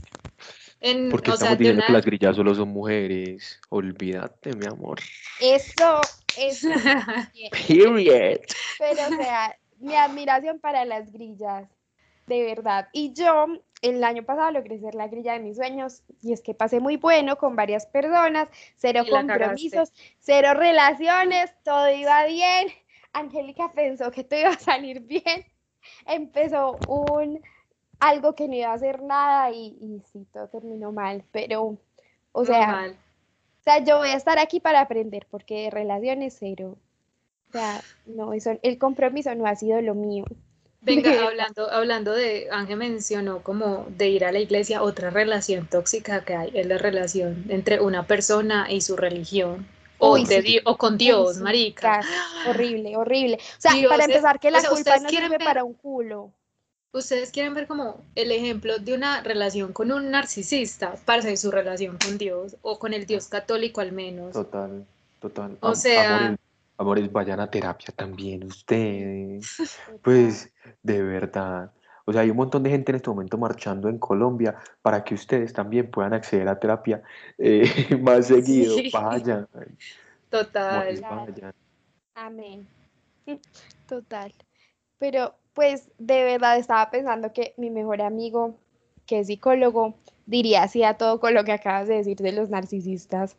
en, 0.80 1.10
porque 1.10 1.32
estamos 1.32 1.58
diciendo 1.58 1.82
que 1.86 1.92
las 1.92 2.04
grillas 2.04 2.36
solo 2.36 2.54
son 2.54 2.70
mujeres? 2.70 3.60
Olvídate, 3.68 4.54
mi 4.54 4.66
amor. 4.66 5.00
Eso, 5.38 6.00
eso. 6.38 6.68
Period. 7.68 8.40
Pero, 8.78 9.02
o 9.02 9.22
sea, 9.22 9.54
mi 9.80 9.94
admiración 9.94 10.60
para 10.60 10.86
las 10.86 11.12
grillas, 11.12 11.68
de 12.26 12.42
verdad. 12.44 12.88
Y 12.94 13.12
yo, 13.12 13.46
el 13.82 14.02
año 14.02 14.24
pasado 14.24 14.50
logré 14.52 14.78
ser 14.78 14.94
la 14.94 15.08
grilla 15.08 15.34
de 15.34 15.40
mis 15.40 15.56
sueños 15.56 16.02
y 16.20 16.32
es 16.32 16.42
que 16.42 16.54
pasé 16.54 16.80
muy 16.80 16.96
bueno 16.96 17.36
con 17.36 17.56
varias 17.56 17.86
personas, 17.86 18.48
cero 18.76 19.04
compromisos, 19.08 19.92
cero 20.18 20.54
relaciones, 20.54 21.52
todo 21.62 21.90
iba 21.90 22.26
bien. 22.26 22.68
Angélica 23.12 23.72
pensó 23.72 24.10
que 24.10 24.24
todo 24.24 24.40
iba 24.40 24.50
a 24.50 24.58
salir 24.58 25.00
bien 25.00 25.44
empezó 26.06 26.78
un 26.88 27.40
algo 28.00 28.34
que 28.34 28.46
no 28.46 28.54
iba 28.54 28.70
a 28.70 28.74
hacer 28.74 29.02
nada 29.02 29.50
y, 29.50 29.76
y 29.80 30.02
sí, 30.12 30.26
todo 30.32 30.48
terminó 30.48 30.92
mal, 30.92 31.24
pero, 31.32 31.78
o 32.32 32.44
sea, 32.44 32.94
o 33.60 33.62
sea, 33.62 33.84
yo 33.84 33.98
voy 33.98 34.10
a 34.10 34.16
estar 34.16 34.38
aquí 34.38 34.60
para 34.60 34.80
aprender 34.80 35.26
porque 35.28 35.68
relaciones 35.70 36.36
cero. 36.38 36.78
O 37.48 37.52
sea, 37.52 37.80
no, 38.06 38.34
eso, 38.34 38.52
el 38.62 38.78
compromiso 38.78 39.34
no 39.34 39.46
ha 39.46 39.56
sido 39.56 39.80
lo 39.80 39.94
mío. 39.94 40.24
Venga, 40.80 41.10
hablando, 41.28 41.70
hablando 41.70 42.12
de, 42.12 42.48
Ángel 42.50 42.76
mencionó 42.76 43.42
como 43.42 43.86
de 43.96 44.08
ir 44.08 44.24
a 44.24 44.32
la 44.32 44.38
iglesia, 44.38 44.82
otra 44.82 45.10
relación 45.10 45.66
tóxica 45.66 46.24
que 46.24 46.34
hay 46.34 46.50
es 46.54 46.66
la 46.66 46.78
relación 46.78 47.44
entre 47.48 47.80
una 47.80 48.06
persona 48.06 48.70
y 48.70 48.80
su 48.80 48.96
religión. 48.96 49.66
O, 50.00 50.16
o 50.64 50.76
con 50.78 50.96
Dios, 50.96 51.38
marica. 51.38 52.00
Horrible, 52.48 52.96
horrible. 52.96 53.36
O 53.36 53.60
sea, 53.60 53.72
para 53.88 54.04
empezar, 54.04 54.38
que 54.38 54.52
la 54.52 54.62
culpa 54.62 54.96
no 54.98 55.08
sirve 55.08 55.38
para 55.40 55.64
un 55.64 55.74
culo. 55.74 56.32
Ustedes 56.92 57.32
quieren 57.32 57.52
ver 57.52 57.66
como 57.66 58.00
el 58.14 58.30
ejemplo 58.30 58.78
de 58.78 58.94
una 58.94 59.22
relación 59.22 59.72
con 59.72 59.90
un 59.90 60.10
narcisista 60.12 60.94
para 61.04 61.18
hacer 61.18 61.36
su 61.36 61.50
relación 61.50 61.98
con 61.98 62.16
Dios 62.16 62.56
o 62.62 62.78
con 62.78 62.94
el 62.94 63.06
Dios 63.06 63.26
católico 63.26 63.80
al 63.80 63.90
menos. 63.92 64.32
Total, 64.32 64.86
total. 65.20 65.58
O 65.60 65.68
Am- 65.68 65.74
sea- 65.74 66.16
Amores, 66.16 66.38
amores, 66.78 67.12
vayan 67.12 67.40
a 67.40 67.50
terapia 67.50 67.92
también 67.94 68.44
ustedes. 68.44 69.56
Pues, 70.02 70.50
de 70.82 71.02
verdad. 71.02 71.72
O 72.08 72.12
sea, 72.12 72.22
hay 72.22 72.30
un 72.30 72.38
montón 72.38 72.62
de 72.62 72.70
gente 72.70 72.90
en 72.90 72.96
este 72.96 73.10
momento 73.10 73.36
marchando 73.36 73.88
en 73.90 73.98
Colombia 73.98 74.56
para 74.80 75.04
que 75.04 75.14
ustedes 75.14 75.52
también 75.52 75.90
puedan 75.90 76.14
acceder 76.14 76.48
a 76.48 76.58
terapia 76.58 77.02
eh, 77.36 77.64
más 78.00 78.28
seguido. 78.28 78.76
Sí. 78.76 78.90
Vayan, 78.90 79.46
Total. 80.30 80.98
vayan. 81.02 81.52
Amén. 82.14 82.66
Total. 83.86 84.32
Pero 84.98 85.34
pues 85.52 85.90
de 85.98 86.24
verdad 86.24 86.56
estaba 86.56 86.90
pensando 86.90 87.32
que 87.34 87.52
mi 87.58 87.68
mejor 87.68 88.00
amigo, 88.00 88.54
que 89.04 89.20
es 89.20 89.26
psicólogo, 89.26 89.94
diría 90.24 90.62
así 90.62 90.84
a 90.84 90.94
todo 90.94 91.20
con 91.20 91.34
lo 91.34 91.44
que 91.44 91.52
acabas 91.52 91.88
de 91.88 91.96
decir 91.96 92.16
de 92.16 92.32
los 92.32 92.48
narcisistas 92.48 93.36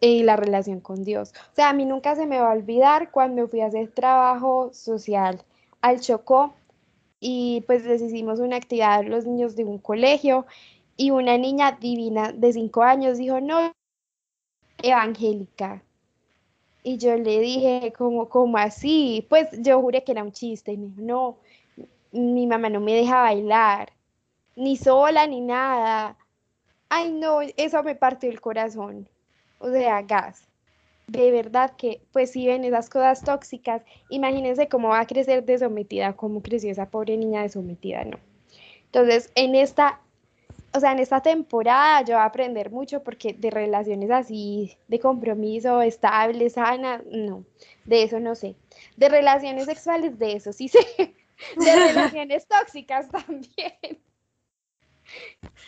y 0.00 0.22
la 0.22 0.36
relación 0.36 0.80
con 0.80 1.02
Dios. 1.02 1.32
O 1.52 1.54
sea, 1.54 1.70
a 1.70 1.72
mí 1.72 1.86
nunca 1.86 2.14
se 2.14 2.26
me 2.26 2.40
va 2.40 2.50
a 2.50 2.54
olvidar 2.54 3.10
cuando 3.10 3.48
fui 3.48 3.62
a 3.62 3.66
hacer 3.66 3.88
trabajo 3.88 4.70
social 4.74 5.40
al 5.86 6.00
Chocó 6.00 6.54
y 7.20 7.62
pues 7.66 7.84
les 7.84 8.02
hicimos 8.02 8.40
una 8.40 8.56
actividad 8.56 8.94
a 8.94 9.02
los 9.02 9.24
niños 9.24 9.56
de 9.56 9.64
un 9.64 9.78
colegio 9.78 10.46
y 10.96 11.10
una 11.10 11.38
niña 11.38 11.72
divina 11.72 12.32
de 12.32 12.52
cinco 12.52 12.82
años 12.82 13.18
dijo, 13.18 13.40
no, 13.40 13.72
evangélica. 14.82 15.82
Y 16.82 16.98
yo 16.98 17.16
le 17.16 17.40
dije, 17.40 17.92
como, 17.96 18.28
como 18.28 18.58
así? 18.58 19.26
Pues 19.28 19.48
yo 19.60 19.80
juré 19.80 20.04
que 20.04 20.12
era 20.12 20.22
un 20.22 20.32
chiste. 20.32 20.72
Y 20.72 20.76
me 20.76 20.86
dijo, 20.86 21.00
no, 21.02 21.38
mi 22.12 22.46
mamá 22.46 22.68
no 22.70 22.80
me 22.80 22.94
deja 22.94 23.22
bailar, 23.22 23.92
ni 24.54 24.76
sola, 24.76 25.26
ni 25.26 25.40
nada. 25.40 26.16
Ay, 26.88 27.12
no, 27.12 27.40
eso 27.42 27.82
me 27.82 27.94
partió 27.94 28.30
el 28.30 28.40
corazón. 28.40 29.08
O 29.58 29.70
sea, 29.70 30.02
gas. 30.02 30.48
De 31.08 31.30
verdad 31.30 31.72
que, 31.76 32.00
pues 32.12 32.32
si 32.32 32.46
ven 32.46 32.64
esas 32.64 32.90
cosas 32.90 33.22
tóxicas, 33.22 33.82
imagínense 34.08 34.68
cómo 34.68 34.88
va 34.88 35.00
a 35.00 35.06
crecer 35.06 35.44
de 35.44 35.58
sometida, 35.58 36.14
cómo 36.14 36.42
creció 36.42 36.70
esa 36.70 36.90
pobre 36.90 37.16
niña 37.16 37.42
de 37.42 37.48
sometida, 37.48 38.04
¿no? 38.04 38.18
Entonces, 38.86 39.30
en 39.36 39.54
esta, 39.54 40.00
o 40.74 40.80
sea, 40.80 40.92
en 40.92 40.98
esta 40.98 41.20
temporada 41.20 42.02
yo 42.02 42.14
voy 42.14 42.22
a 42.22 42.24
aprender 42.24 42.70
mucho 42.70 43.02
porque 43.02 43.34
de 43.34 43.50
relaciones 43.50 44.10
así, 44.10 44.76
de 44.88 44.98
compromiso, 44.98 45.80
estable, 45.80 46.50
sana, 46.50 47.02
no, 47.10 47.44
de 47.84 48.02
eso 48.02 48.18
no 48.18 48.34
sé. 48.34 48.56
De 48.96 49.08
relaciones 49.08 49.66
sexuales, 49.66 50.18
de 50.18 50.32
eso 50.32 50.52
sí 50.52 50.68
sé. 50.68 50.80
De 51.56 51.76
relaciones 51.86 52.46
tóxicas 52.46 53.08
también. 53.10 54.00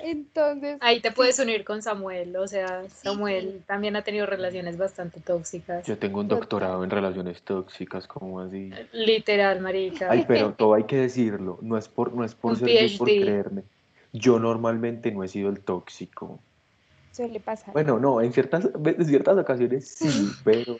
Entonces, 0.00 0.78
Ahí 0.80 1.00
te 1.00 1.10
puedes 1.10 1.38
unir 1.38 1.64
con 1.64 1.82
Samuel, 1.82 2.36
o 2.36 2.46
sea, 2.46 2.88
Samuel 2.88 3.62
también 3.66 3.96
ha 3.96 4.02
tenido 4.02 4.26
relaciones 4.26 4.76
bastante 4.76 5.20
tóxicas. 5.20 5.86
Yo 5.86 5.98
tengo 5.98 6.20
un 6.20 6.28
doctorado 6.28 6.84
en 6.84 6.90
relaciones 6.90 7.42
tóxicas, 7.42 8.06
como 8.06 8.40
así? 8.40 8.70
Literal, 8.92 9.60
marica. 9.60 10.08
Ay, 10.10 10.24
pero 10.26 10.52
todo 10.56 10.74
hay 10.74 10.84
que 10.84 10.96
decirlo, 10.96 11.58
no 11.62 11.76
es 11.76 11.88
por, 11.88 12.12
no 12.12 12.24
es 12.24 12.34
por 12.34 12.52
Un 12.52 12.58
ser 12.58 12.88
yo, 12.88 12.98
por 12.98 13.08
creerme. 13.08 13.62
Yo 14.12 14.38
normalmente 14.38 15.10
no 15.10 15.22
he 15.24 15.28
sido 15.28 15.50
el 15.50 15.60
tóxico. 15.60 16.40
suele 17.12 17.40
pasar. 17.40 17.72
Bueno, 17.72 17.98
no, 17.98 18.20
en 18.20 18.32
ciertas, 18.32 18.68
en 18.74 19.04
ciertas 19.04 19.36
ocasiones 19.36 19.88
sí, 19.88 20.30
pero, 20.44 20.78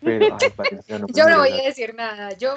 pero, 0.00 0.36
ay, 0.40 1.00
no 1.00 1.06
Yo 1.14 1.28
no 1.28 1.38
voy 1.38 1.52
a 1.52 1.64
decir 1.64 1.94
nada, 1.94 2.32
yo 2.36 2.54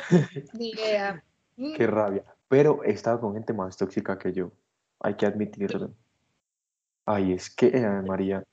ni 0.54 0.72
idea. 0.72 1.24
Qué 1.56 1.88
rabia. 1.88 2.24
Pero 2.48 2.84
he 2.84 2.92
estado 2.92 3.20
con 3.20 3.34
gente 3.34 3.52
más 3.52 3.76
tóxica 3.76 4.18
que 4.18 4.32
yo, 4.32 4.52
hay 5.00 5.16
que 5.16 5.26
admitirlo. 5.26 5.94
Ay, 7.06 7.34
es 7.34 7.50
que, 7.50 7.68
eh, 7.68 8.02
María, 8.06 8.44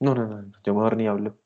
no, 0.00 0.14
no, 0.14 0.26
no, 0.26 0.42
no, 0.42 0.52
yo 0.64 0.74
mejor 0.74 0.96
ni 0.96 1.06
hablo. 1.06 1.38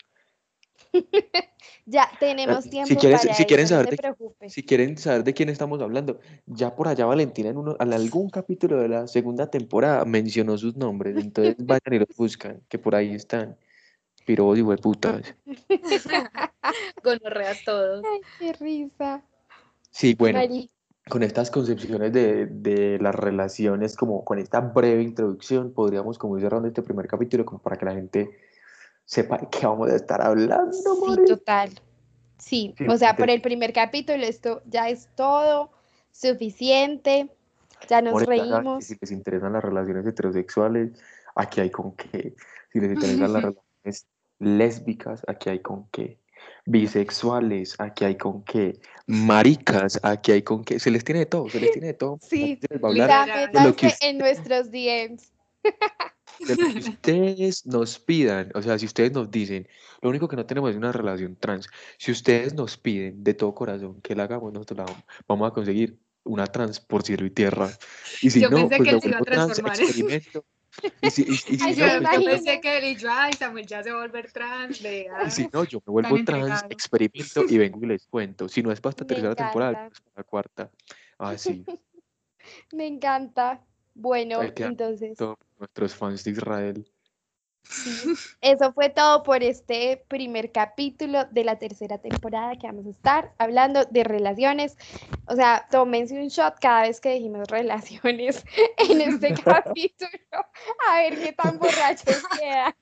Ya 1.84 2.08
tenemos 2.20 2.64
si 2.64 2.70
tiempo 2.70 3.00
quieres- 3.00 3.22
para 3.22 3.34
si 3.34 3.44
quieren 3.46 3.64
eso, 3.64 3.74
saber 3.74 3.86
te 3.86 3.90
de- 3.92 3.96
preocupes. 3.96 4.52
Si 4.52 4.62
quieren 4.62 4.96
saber 4.98 5.24
de 5.24 5.32
quién 5.34 5.48
estamos 5.48 5.80
hablando, 5.80 6.20
ya 6.46 6.74
por 6.74 6.86
allá 6.86 7.06
Valentina 7.06 7.48
en, 7.48 7.56
uno, 7.56 7.76
en 7.80 7.92
algún 7.94 8.28
capítulo 8.28 8.76
de 8.78 8.88
la 8.88 9.06
segunda 9.06 9.50
temporada 9.50 10.04
mencionó 10.04 10.56
sus 10.58 10.76
nombres, 10.76 11.16
entonces 11.16 11.56
vayan 11.66 11.92
y 11.94 11.98
los 11.98 12.08
buscan, 12.16 12.60
que 12.68 12.78
por 12.78 12.94
ahí 12.94 13.14
están. 13.14 13.56
Pirobos 14.26 14.58
y 14.58 14.62
hueputas. 14.62 15.34
Gonorreas 17.02 17.64
todos. 17.64 18.04
Ay, 18.04 18.20
qué 18.38 18.52
risa. 18.52 19.22
Sí, 19.90 20.14
bueno, 20.14 20.38
con 21.08 21.22
estas 21.22 21.50
concepciones 21.50 22.12
de, 22.12 22.46
de 22.46 22.98
las 23.00 23.14
relaciones, 23.14 23.96
como 23.96 24.24
con 24.24 24.38
esta 24.38 24.60
breve 24.60 25.02
introducción, 25.02 25.72
podríamos 25.72 26.18
como 26.18 26.36
ir 26.36 26.44
cerrando 26.44 26.68
este 26.68 26.82
primer 26.82 27.06
capítulo 27.06 27.44
como 27.44 27.60
para 27.60 27.76
que 27.76 27.84
la 27.84 27.94
gente 27.94 28.30
sepa 29.04 29.38
de 29.38 29.48
qué 29.50 29.66
vamos 29.66 29.90
a 29.90 29.96
estar 29.96 30.20
hablando, 30.20 30.72
sí, 30.72 31.24
total. 31.26 31.70
Sí, 31.70 32.74
Sí, 32.76 32.86
o 32.88 32.96
sea, 32.96 33.16
por 33.16 33.30
el 33.30 33.40
primer 33.40 33.72
capítulo 33.72 34.22
esto 34.22 34.62
ya 34.66 34.88
es 34.88 35.08
todo 35.16 35.70
suficiente. 36.12 37.30
Ya 37.88 38.02
nos 38.02 38.12
More, 38.12 38.26
reímos. 38.26 38.84
Si 38.84 38.96
les 39.00 39.10
interesan 39.10 39.52
las 39.52 39.64
relaciones 39.64 40.06
heterosexuales, 40.06 40.92
aquí 41.34 41.60
hay 41.60 41.70
con 41.70 41.92
qué. 41.92 42.34
Si 42.72 42.80
les 42.80 42.92
interesan 42.92 43.32
las 43.32 43.42
relaciones 43.42 44.06
lésbicas, 44.38 45.22
aquí 45.26 45.50
hay 45.50 45.60
con 45.60 45.88
qué. 45.90 46.18
Bisexuales, 46.66 47.74
aquí 47.78 48.04
hay 48.04 48.16
con 48.16 48.42
qué. 48.44 48.78
Maricas, 49.06 49.98
aquí 50.02 50.32
hay 50.32 50.42
con 50.42 50.64
qué. 50.64 50.78
Se 50.78 50.90
les 50.90 51.02
tiene 51.04 51.20
de 51.20 51.26
todo, 51.26 51.48
se 51.48 51.60
les 51.60 51.72
tiene 51.72 51.88
de 51.88 51.94
todo. 51.94 52.18
Sí, 52.28 52.58
se 52.60 52.68
les 52.74 52.82
va 52.82 52.88
a 52.88 52.90
O 52.90 52.92
hablar 52.92 53.08
sea, 53.08 53.24
Literal. 53.26 53.52
de 53.52 53.68
lo 53.68 53.76
que 53.76 53.94
en 54.02 54.18
nuestros 54.18 54.70
DMs. 54.70 55.32
de 56.40 56.56
lo 56.56 56.72
que 56.72 56.78
ustedes 56.90 57.66
nos 57.66 57.98
pidan, 57.98 58.50
o 58.54 58.62
sea, 58.62 58.78
si 58.78 58.86
ustedes 58.86 59.12
nos 59.12 59.30
dicen, 59.30 59.66
lo 60.02 60.10
único 60.10 60.28
que 60.28 60.36
no 60.36 60.46
tenemos 60.46 60.70
es 60.70 60.76
una 60.76 60.92
relación 60.92 61.36
trans, 61.36 61.68
si 61.98 62.12
ustedes 62.12 62.54
nos 62.54 62.76
piden 62.76 63.24
de 63.24 63.34
todo 63.34 63.54
corazón 63.54 64.00
que 64.02 64.14
la 64.14 64.24
hagamos, 64.24 64.52
nosotros 64.52 64.78
la 64.78 64.84
vamos, 64.84 65.02
vamos 65.26 65.50
a 65.50 65.54
conseguir 65.54 65.98
una 66.24 66.46
trans 66.46 66.78
por 66.80 67.02
cielo 67.02 67.24
y 67.26 67.30
tierra. 67.30 67.70
Y 68.22 68.30
si 68.30 68.40
Yo 68.40 68.50
no, 68.50 68.68
pensé 68.68 68.76
pues 68.76 68.90
que 68.90 69.00
se 69.00 69.08
iba 69.08 69.18
a 69.18 69.22
transformar. 69.22 69.80
experimento. 69.80 70.44
Y 71.00 71.10
si, 71.10 71.22
y- 71.22 71.32
y 71.32 71.58
si 71.58 71.64
Ay, 71.64 71.76
no, 71.76 71.86
Yo, 71.86 72.00
me 72.00 72.08
pues 72.08 72.24
pensé 72.24 72.60
que 72.60 72.94
yo, 72.96 73.08
ay, 73.10 73.32
Samuel 73.34 73.66
ya 73.66 73.82
se 73.82 73.90
va 73.90 73.98
a 73.98 74.06
volver 74.06 74.30
trans, 74.32 74.82
vea. 74.82 75.22
y 75.26 75.30
si 75.30 75.48
no, 75.52 75.64
yo 75.64 75.80
me 75.86 75.92
vuelvo 75.92 76.16
Tan 76.16 76.24
trans, 76.24 76.42
entregado. 76.42 76.66
experimento 76.70 77.44
y 77.48 77.58
vengo 77.58 77.78
y 77.82 77.86
les 77.86 78.06
cuento. 78.06 78.48
Si 78.48 78.62
no 78.62 78.70
es 78.72 78.80
para 78.80 78.90
esta 78.90 79.04
Me 79.04 79.08
tercera 79.08 79.34
temporada, 79.34 79.72
encanta. 79.72 79.94
es 79.96 80.00
para 80.00 80.14
la 80.16 80.24
cuarta. 80.24 80.70
Ah, 81.18 81.36
sí, 81.38 81.64
Me 82.72 82.86
encanta. 82.86 83.64
Bueno, 83.94 84.40
entonces, 84.56 85.16
todos 85.18 85.36
nuestros 85.58 85.94
fans 85.94 86.22
de 86.24 86.30
Israel. 86.30 86.86
Sí, 87.62 88.14
eso 88.40 88.72
fue 88.72 88.88
todo 88.88 89.22
por 89.22 89.42
este 89.42 90.04
primer 90.08 90.52
capítulo 90.52 91.24
de 91.30 91.44
la 91.44 91.58
tercera 91.58 91.98
temporada 91.98 92.56
que 92.56 92.66
vamos 92.66 92.86
a 92.86 92.90
estar 92.90 93.32
hablando 93.38 93.84
de 93.84 94.04
relaciones. 94.04 94.76
O 95.26 95.34
sea, 95.34 95.66
tómense 95.70 96.20
un 96.20 96.28
shot 96.28 96.58
cada 96.60 96.82
vez 96.82 97.00
que 97.00 97.14
dijimos 97.14 97.48
relaciones 97.48 98.44
en 98.90 99.00
este 99.00 99.34
capítulo. 99.44 100.10
A 100.88 100.98
ver 100.98 101.18
qué 101.18 101.32
tan 101.32 101.58
borrachos 101.58 102.22
quedan. 102.38 102.74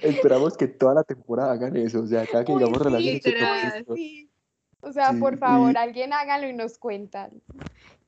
Esperamos 0.00 0.56
que 0.56 0.68
toda 0.68 0.94
la 0.94 1.04
temporada 1.04 1.52
hagan 1.52 1.76
eso, 1.76 2.00
o 2.00 2.06
sea, 2.06 2.26
cada 2.26 2.44
que 2.44 2.52
Uy, 2.52 2.58
digamos 2.58 2.78
sí, 2.78 2.84
relaciones 2.84 3.24
literal. 3.24 3.84
Sí. 3.94 4.30
O 4.82 4.92
sea, 4.92 5.12
Sí, 5.12 5.20
por 5.20 5.38
favor, 5.38 5.76
alguien 5.76 6.12
hágalo 6.12 6.48
y 6.48 6.54
nos 6.54 6.78
cuentan. 6.78 7.42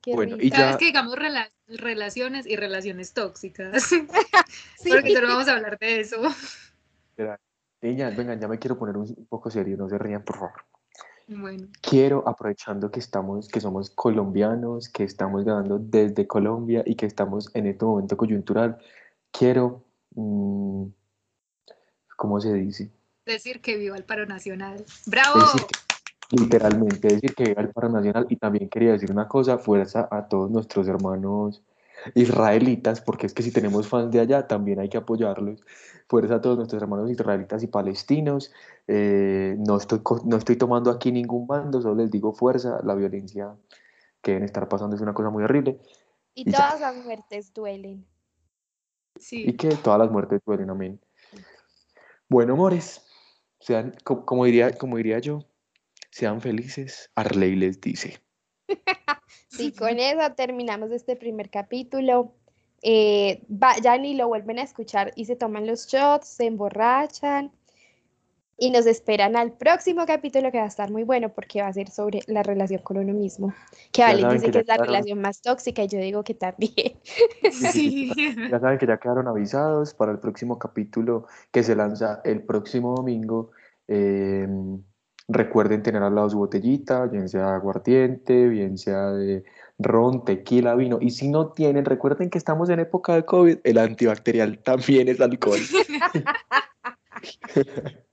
Qué 0.03 0.13
Bueno, 0.13 0.35
y 0.39 0.49
Cada 0.49 0.63
ya- 0.63 0.67
vez 0.71 0.77
que 0.77 0.85
digamos 0.85 1.15
rela- 1.15 1.49
relaciones 1.67 2.45
y 2.45 2.55
relaciones 2.57 3.13
tóxicas, 3.13 3.71
Sí. 4.77 4.89
porque 4.89 5.13
solo 5.15 5.27
vamos 5.29 5.47
a 5.47 5.53
hablar 5.53 5.79
de 5.79 6.01
eso. 6.01 6.17
Niñas, 7.81 8.15
vengan, 8.15 8.39
ya 8.39 8.47
me 8.47 8.59
quiero 8.59 8.77
poner 8.77 8.95
un 8.97 9.25
poco 9.29 9.49
serio, 9.49 9.75
no 9.77 9.89
se 9.89 9.97
rían, 9.97 10.23
por 10.23 10.35
favor. 10.37 10.65
Bueno, 11.27 11.67
Quiero, 11.81 12.27
aprovechando 12.27 12.91
que 12.91 12.99
estamos, 12.99 13.47
que 13.47 13.61
somos 13.61 13.89
colombianos, 13.91 14.89
que 14.89 15.03
estamos 15.05 15.45
grabando 15.45 15.79
desde 15.79 16.27
Colombia 16.27 16.83
y 16.85 16.95
que 16.95 17.05
estamos 17.05 17.49
en 17.55 17.67
este 17.67 17.85
momento 17.85 18.17
coyuntural, 18.17 18.77
quiero, 19.31 19.85
mm, 20.15 20.85
¿cómo 22.17 22.39
se 22.41 22.53
dice? 22.53 22.91
decir 23.25 23.61
que 23.61 23.77
viva 23.77 23.95
el 23.95 24.03
paro 24.03 24.25
nacional. 24.25 24.83
¡Bravo! 25.05 25.39
Decir 25.39 25.61
que- 25.65 25.79
literalmente 26.31 27.07
decir 27.09 27.35
que 27.35 27.45
viva 27.45 27.61
el 27.61 27.69
paro 27.69 27.89
nacional 27.89 28.25
y 28.29 28.35
también 28.37 28.69
quería 28.69 28.91
decir 28.93 29.11
una 29.11 29.27
cosa, 29.27 29.57
fuerza 29.57 30.07
a 30.11 30.27
todos 30.27 30.49
nuestros 30.49 30.87
hermanos 30.87 31.61
israelitas, 32.15 33.01
porque 33.01 33.27
es 33.27 33.33
que 33.33 33.43
si 33.43 33.51
tenemos 33.51 33.87
fans 33.87 34.11
de 34.11 34.19
allá 34.19 34.47
también 34.47 34.79
hay 34.79 34.89
que 34.89 34.97
apoyarlos. 34.97 35.61
Fuerza 36.09 36.35
a 36.35 36.41
todos 36.41 36.57
nuestros 36.57 36.81
hermanos 36.81 37.09
israelitas 37.09 37.63
y 37.63 37.67
palestinos. 37.67 38.51
Eh, 38.87 39.55
no, 39.59 39.77
estoy, 39.77 40.01
no 40.25 40.37
estoy 40.37 40.57
tomando 40.57 40.91
aquí 40.91 41.11
ningún 41.11 41.47
bando, 41.47 41.81
solo 41.81 41.95
les 41.95 42.11
digo 42.11 42.33
fuerza, 42.33 42.79
la 42.83 42.95
violencia 42.95 43.55
que 44.21 44.31
deben 44.31 44.45
estar 44.45 44.67
pasando 44.67 44.95
es 44.95 45.01
una 45.01 45.13
cosa 45.13 45.29
muy 45.29 45.43
horrible 45.43 45.79
Y 46.35 46.49
y 46.49 46.51
ya. 46.51 46.57
todas 46.69 46.81
las 46.81 47.05
muertes 47.05 47.53
duelen. 47.53 48.05
Sí. 49.19 49.45
y 49.47 49.53
que 49.53 49.69
todas 49.77 49.99
las 49.99 50.11
muertes 50.11 50.41
duelen, 50.45 50.69
amén. 50.71 50.99
Bueno, 52.27 52.53
amores, 52.53 53.05
sean, 53.59 53.93
co- 54.03 54.25
como, 54.25 54.45
diría, 54.45 54.71
como 54.71 54.97
diría 54.97 55.19
yo, 55.19 55.45
sean 56.13 56.41
felices, 56.41 57.09
Arley 57.15 57.55
les 57.55 57.81
dice. 57.81 58.19
Y 59.59 59.71
con 59.71 59.99
eso 59.99 60.33
terminamos 60.35 60.91
este 60.91 61.15
primer 61.15 61.49
capítulo. 61.51 62.33
Eh, 62.81 63.43
vayan 63.47 64.03
y 64.05 64.15
lo 64.15 64.27
vuelven 64.27 64.57
a 64.59 64.63
escuchar 64.63 65.11
y 65.15 65.25
se 65.25 65.35
toman 65.35 65.67
los 65.67 65.87
shots, 65.87 66.27
se 66.27 66.45
emborrachan 66.45 67.51
y 68.57 68.71
nos 68.71 68.85
esperan 68.87 69.35
al 69.35 69.51
próximo 69.53 70.05
capítulo 70.07 70.51
que 70.51 70.57
va 70.57 70.63
a 70.65 70.67
estar 70.67 70.91
muy 70.91 71.03
bueno 71.03 71.29
porque 71.33 71.61
va 71.61 71.67
a 71.67 71.73
ser 71.73 71.89
sobre 71.89 72.21
la 72.27 72.41
relación 72.41 72.81
con 72.81 72.97
uno 72.97 73.13
mismo. 73.13 73.53
Que 73.91 74.01
saben 74.01 74.29
dice 74.29 74.51
que 74.51 74.59
es 74.59 74.67
la 74.67 74.75
quedaron- 74.75 74.85
relación 74.87 75.21
más 75.21 75.41
tóxica 75.41 75.83
y 75.83 75.87
yo 75.87 75.99
digo 75.99 76.23
que 76.23 76.33
también. 76.33 76.99
Sí. 77.51 78.11
Ya 78.51 78.59
saben 78.59 78.77
que 78.79 78.87
ya 78.87 78.97
quedaron 78.97 79.27
avisados 79.27 79.93
para 79.93 80.11
el 80.11 80.19
próximo 80.19 80.57
capítulo 80.57 81.27
que 81.51 81.61
se 81.63 81.75
lanza 81.75 82.21
el 82.23 82.41
próximo 82.43 82.95
domingo. 82.95 83.51
Eh, 83.87 84.47
recuerden 85.33 85.83
tener 85.83 86.03
al 86.03 86.15
lado 86.15 86.29
su 86.29 86.37
botellita, 86.37 87.05
bien 87.05 87.27
sea 87.27 87.55
aguardiente, 87.55 88.47
bien 88.47 88.77
sea 88.77 89.11
de 89.11 89.43
ron, 89.79 90.23
tequila, 90.25 90.75
vino. 90.75 90.99
Y 91.01 91.11
si 91.11 91.29
no 91.29 91.51
tienen, 91.51 91.85
recuerden 91.85 92.29
que 92.29 92.37
estamos 92.37 92.69
en 92.69 92.79
época 92.79 93.15
de 93.15 93.25
COVID, 93.25 93.57
el 93.63 93.77
antibacterial 93.77 94.59
también 94.59 95.07
es 95.07 95.19
alcohol. 95.19 95.59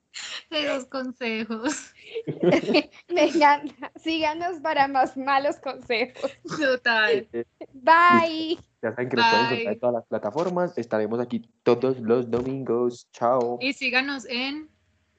Esos 0.49 0.85
consejos. 0.85 1.93
Vengan, 3.07 3.71
síganos 3.95 4.59
para 4.59 4.87
más 4.87 5.15
malos 5.15 5.57
consejos. 5.57 6.31
Total. 6.59 7.27
Bye. 7.73 8.57
Ya 8.81 8.91
saben 8.91 9.09
que 9.09 9.15
nos 9.15 9.29
pueden 9.29 9.45
encontrar 9.45 9.49
Bye. 9.49 9.67
en 9.67 9.79
todas 9.79 9.93
las 9.93 10.05
plataformas. 10.07 10.77
Estaremos 10.77 11.19
aquí 11.21 11.49
todos 11.63 11.99
los 11.99 12.29
domingos. 12.29 13.07
Chao. 13.13 13.57
Y 13.61 13.73
síganos 13.73 14.25
en 14.25 14.69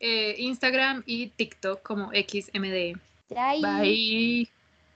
eh, 0.03 0.35
Instagram 0.39 1.03
y 1.07 1.29
TikTok 1.29 1.83
como 1.83 2.11
XMD. 2.11 2.99
Bye. 3.31 3.61
Bye. 3.63 4.62